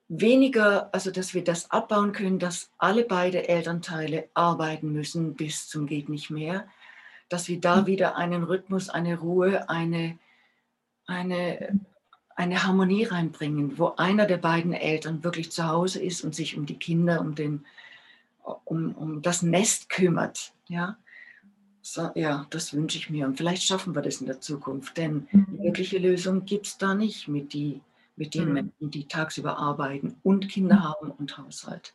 [0.09, 5.87] weniger, also dass wir das abbauen können, dass alle beide Elternteile arbeiten müssen bis zum
[5.87, 6.67] geht nicht mehr,
[7.29, 7.87] dass wir da mhm.
[7.87, 10.17] wieder einen Rhythmus, eine Ruhe, eine,
[11.05, 11.79] eine,
[12.35, 16.65] eine Harmonie reinbringen, wo einer der beiden Eltern wirklich zu Hause ist und sich um
[16.65, 17.65] die Kinder, um, den,
[18.63, 20.53] um, um das Nest kümmert.
[20.67, 20.97] Ja?
[21.81, 23.25] So, ja, das wünsche ich mir.
[23.25, 25.63] Und vielleicht schaffen wir das in der Zukunft, denn eine mhm.
[25.63, 27.81] wirkliche Lösung gibt es da nicht mit die
[28.17, 28.53] mit den mhm.
[28.53, 30.83] Menschen, die tagsüber arbeiten und Kinder mhm.
[30.83, 31.93] haben und Haushalt.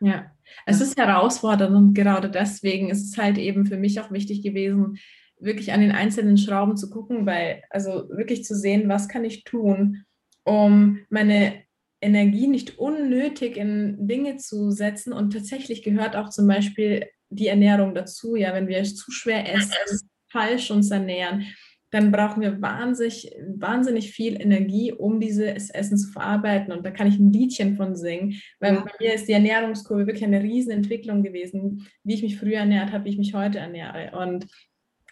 [0.00, 0.30] Ja,
[0.64, 4.98] es ist herausfordernd und gerade deswegen ist es halt eben für mich auch wichtig gewesen,
[5.40, 9.44] wirklich an den einzelnen Schrauben zu gucken, weil, also wirklich zu sehen, was kann ich
[9.44, 10.04] tun,
[10.44, 11.62] um meine
[12.00, 15.12] Energie nicht unnötig in Dinge zu setzen.
[15.12, 18.36] Und tatsächlich gehört auch zum Beispiel die Ernährung dazu.
[18.36, 21.46] Ja, wenn wir zu schwer essen, falsch uns ernähren,
[21.90, 26.72] dann brauchen wir wahnsinnig, wahnsinnig viel Energie, um dieses Essen zu verarbeiten.
[26.72, 28.80] Und da kann ich ein Liedchen von singen, weil ja.
[28.80, 33.06] bei mir ist die Ernährungskurve wirklich eine Riesenentwicklung gewesen, wie ich mich früher ernährt habe,
[33.06, 34.16] wie ich mich heute ernähre.
[34.18, 34.46] Und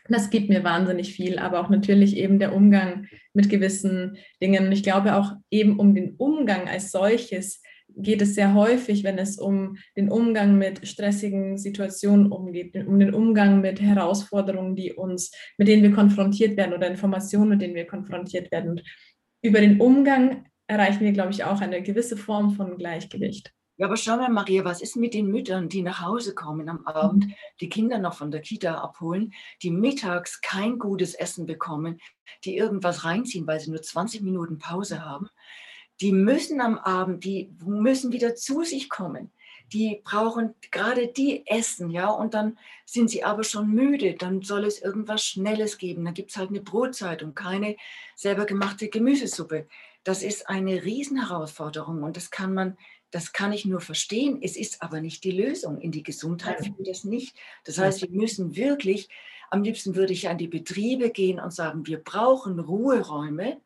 [0.08, 4.66] das gibt mir wahnsinnig viel, aber auch natürlich eben der Umgang mit gewissen Dingen.
[4.66, 7.62] Und ich glaube auch eben um den Umgang als solches
[7.96, 13.14] geht es sehr häufig, wenn es um den Umgang mit stressigen Situationen umgeht, um den
[13.14, 17.86] Umgang mit Herausforderungen, die uns, mit denen wir konfrontiert werden oder Informationen, mit denen wir
[17.86, 18.70] konfrontiert werden.
[18.70, 18.82] Und
[19.42, 23.52] über den Umgang erreichen wir, glaube ich, auch eine gewisse Form von Gleichgewicht.
[23.78, 26.86] Ja, aber schau mal, Maria, was ist mit den Müttern, die nach Hause kommen am
[26.86, 27.34] Abend, mhm.
[27.60, 31.98] die Kinder noch von der Kita abholen, die mittags kein gutes Essen bekommen,
[32.44, 35.28] die irgendwas reinziehen, weil sie nur 20 Minuten Pause haben?
[36.00, 39.30] Die müssen am Abend, die müssen wieder zu sich kommen.
[39.72, 44.14] Die brauchen gerade die essen, ja, und dann sind sie aber schon müde.
[44.14, 46.04] Dann soll es irgendwas Schnelles geben.
[46.04, 47.76] Dann gibt es halt eine Brotzeit und keine
[48.14, 49.66] selber gemachte Gemüsesuppe.
[50.04, 52.76] Das ist eine Riesenherausforderung und das kann man,
[53.10, 54.38] das kann ich nur verstehen.
[54.40, 55.80] Es ist aber nicht die Lösung.
[55.80, 57.36] In die Gesundheit führt das nicht.
[57.64, 59.08] Das heißt, wir müssen wirklich,
[59.50, 63.60] am liebsten würde ich an die Betriebe gehen und sagen, wir brauchen Ruheräume,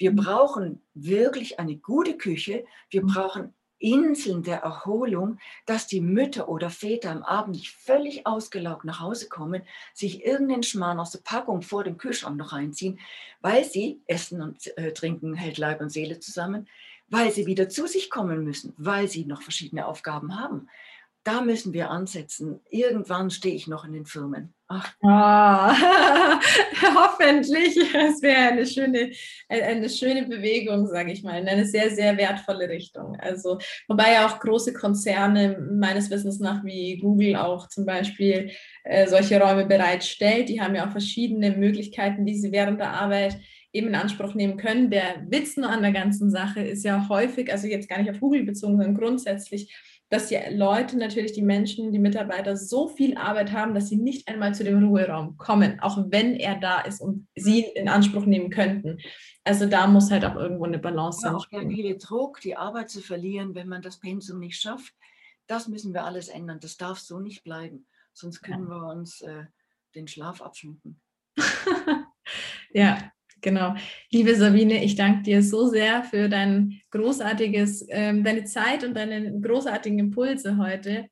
[0.00, 0.16] wir mhm.
[0.16, 2.64] brauchen wirklich eine gute Küche.
[2.88, 3.06] Wir mhm.
[3.06, 9.00] brauchen Inseln der Erholung, dass die Mütter oder Väter am Abend nicht völlig ausgelaugt nach
[9.00, 9.62] Hause kommen,
[9.94, 12.98] sich irgendeinen Schmarrn aus der Packung vor dem Kühlschrank noch reinziehen,
[13.40, 16.68] weil sie essen und äh, trinken, hält Leib und Seele zusammen,
[17.08, 20.68] weil sie wieder zu sich kommen müssen, weil sie noch verschiedene Aufgaben haben.
[21.24, 22.60] Da müssen wir ansetzen.
[22.70, 24.54] Irgendwann stehe ich noch in den Firmen.
[24.68, 24.94] Ach.
[26.82, 27.76] Oh, hoffentlich.
[27.94, 29.10] Es wäre eine schöne,
[29.48, 33.16] eine schöne Bewegung, sage ich mal, in eine sehr, sehr wertvolle Richtung.
[33.16, 33.58] Also,
[33.88, 38.50] wobei ja auch große Konzerne meines Wissens nach wie Google auch zum Beispiel
[38.84, 40.48] äh, solche Räume bereitstellt.
[40.48, 43.38] Die haben ja auch verschiedene Möglichkeiten, die sie während der Arbeit
[43.72, 44.90] eben in Anspruch nehmen können.
[44.90, 48.20] Der Witz nur an der ganzen Sache ist ja häufig, also jetzt gar nicht auf
[48.20, 49.72] Google bezogen, sondern grundsätzlich,
[50.10, 54.26] dass die Leute natürlich, die Menschen, die Mitarbeiter so viel Arbeit haben, dass sie nicht
[54.26, 58.50] einmal zu dem Ruheraum kommen, auch wenn er da ist und sie in Anspruch nehmen
[58.50, 58.98] könnten.
[59.44, 61.34] Also da muss halt auch irgendwo eine Balance sein.
[61.34, 64.92] Auch der viele Druck, die Arbeit zu verlieren, wenn man das Pensum nicht schafft,
[65.46, 66.58] das müssen wir alles ändern.
[66.60, 68.80] Das darf so nicht bleiben, sonst können ja.
[68.80, 69.44] wir uns äh,
[69.94, 71.00] den Schlaf abschminken.
[72.72, 73.74] ja, Genau.
[74.10, 79.40] Liebe Sabine, ich danke dir so sehr für dein großartiges, ähm, deine Zeit und deine
[79.40, 81.08] großartigen Impulse heute.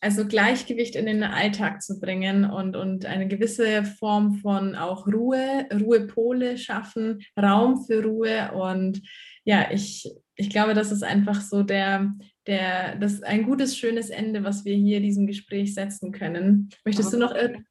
[0.00, 5.66] Also Gleichgewicht in den Alltag zu bringen und, und eine gewisse Form von auch Ruhe,
[5.72, 8.52] Ruhepole schaffen, Raum für Ruhe.
[8.52, 9.02] Und
[9.44, 12.12] ja, ich, ich glaube, das ist einfach so der,
[12.46, 16.68] der, das ein gutes, schönes Ende, was wir hier diesem Gespräch setzen können.
[16.84, 17.62] Möchtest Aber du noch.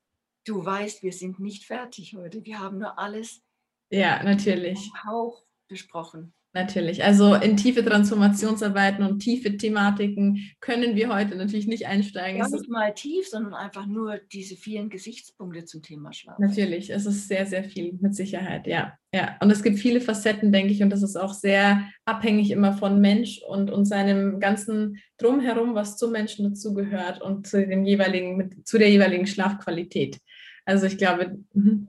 [0.47, 2.43] Du weißt, wir sind nicht fertig heute.
[2.45, 3.44] Wir haben nur alles
[3.89, 4.91] ja, natürlich.
[5.05, 6.33] Hauch besprochen.
[6.55, 7.03] Natürlich.
[7.03, 12.39] Also in tiefe Transformationsarbeiten und tiefe Thematiken können wir heute natürlich nicht einsteigen.
[12.39, 16.39] Gar nicht mal tief, sondern einfach nur diese vielen Gesichtspunkte zum Thema Schlaf.
[16.39, 18.93] Natürlich, es ist sehr, sehr viel, mit Sicherheit, ja.
[19.13, 19.35] ja.
[19.41, 23.01] Und es gibt viele Facetten, denke ich, und das ist auch sehr abhängig immer von
[23.01, 28.65] Mensch und, und seinem ganzen Drumherum, was zum Menschen dazugehört und zu, dem jeweiligen, mit,
[28.65, 30.19] zu der jeweiligen Schlafqualität.
[30.63, 31.87] Also ich glaube, mh.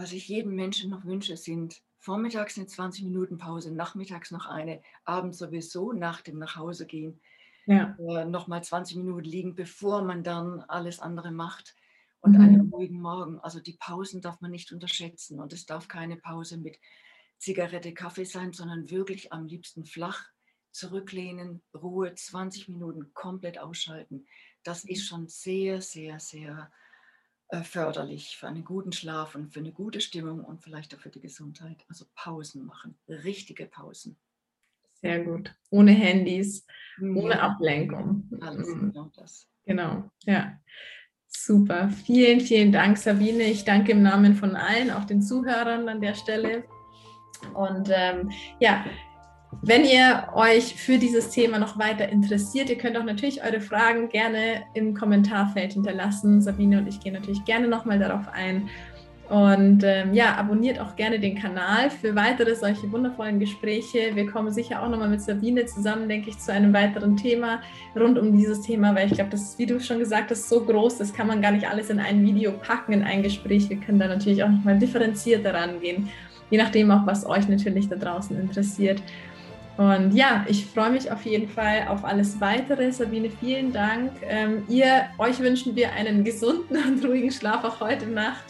[0.00, 4.80] Was ich jedem Menschen noch wünsche, sind vormittags eine 20 Minuten Pause, nachmittags noch eine,
[5.04, 7.20] abends sowieso nach dem Nachhausegehen
[7.66, 7.98] ja.
[7.98, 11.76] äh, nochmal 20 Minuten liegen, bevor man dann alles andere macht
[12.20, 12.40] und mhm.
[12.40, 13.40] einen ruhigen Morgen.
[13.40, 16.78] Also die Pausen darf man nicht unterschätzen und es darf keine Pause mit
[17.36, 20.24] Zigarette, Kaffee sein, sondern wirklich am liebsten flach
[20.70, 24.26] zurücklehnen, Ruhe, 20 Minuten komplett ausschalten.
[24.62, 26.72] Das ist schon sehr, sehr, sehr
[27.64, 31.20] förderlich für einen guten Schlaf und für eine gute Stimmung und vielleicht auch für die
[31.20, 31.84] Gesundheit.
[31.88, 34.16] Also Pausen machen, richtige Pausen.
[34.94, 35.54] Sehr gut.
[35.70, 36.66] Ohne Handys,
[37.00, 38.28] ohne Ablenkung.
[38.40, 38.92] Alles mhm.
[38.92, 39.46] genau das.
[39.64, 40.58] Genau, ja.
[41.26, 41.88] Super.
[42.04, 43.44] Vielen, vielen Dank, Sabine.
[43.44, 46.64] Ich danke im Namen von allen, auch den Zuhörern an der Stelle.
[47.54, 48.84] Und ähm, ja,
[49.62, 54.08] wenn ihr euch für dieses Thema noch weiter interessiert, ihr könnt auch natürlich eure Fragen
[54.08, 56.40] gerne im Kommentarfeld hinterlassen.
[56.40, 58.68] Sabine und ich gehen natürlich gerne nochmal darauf ein.
[59.28, 64.10] Und ähm, ja, abonniert auch gerne den Kanal für weitere solche wundervollen Gespräche.
[64.14, 67.60] Wir kommen sicher auch nochmal mit Sabine zusammen, denke ich, zu einem weiteren Thema
[67.94, 70.64] rund um dieses Thema, weil ich glaube, das ist, wie du schon gesagt hast, so
[70.64, 73.70] groß, das kann man gar nicht alles in ein Video packen, in ein Gespräch.
[73.70, 76.08] Wir können da natürlich auch nochmal differenzierter rangehen,
[76.50, 79.00] je nachdem auch, was euch natürlich da draußen interessiert.
[79.80, 82.92] Und ja, ich freue mich auf jeden Fall auf alles weitere.
[82.92, 84.12] Sabine, vielen Dank.
[84.28, 88.44] Ähm, ihr, euch wünschen wir einen gesunden und ruhigen Schlaf auch heute Nacht.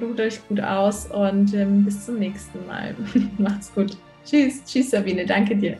[0.00, 2.96] Ruht euch gut aus und ähm, bis zum nächsten Mal.
[3.38, 3.98] Macht's gut.
[4.24, 5.76] Tschüss, tschüss Sabine, danke dir.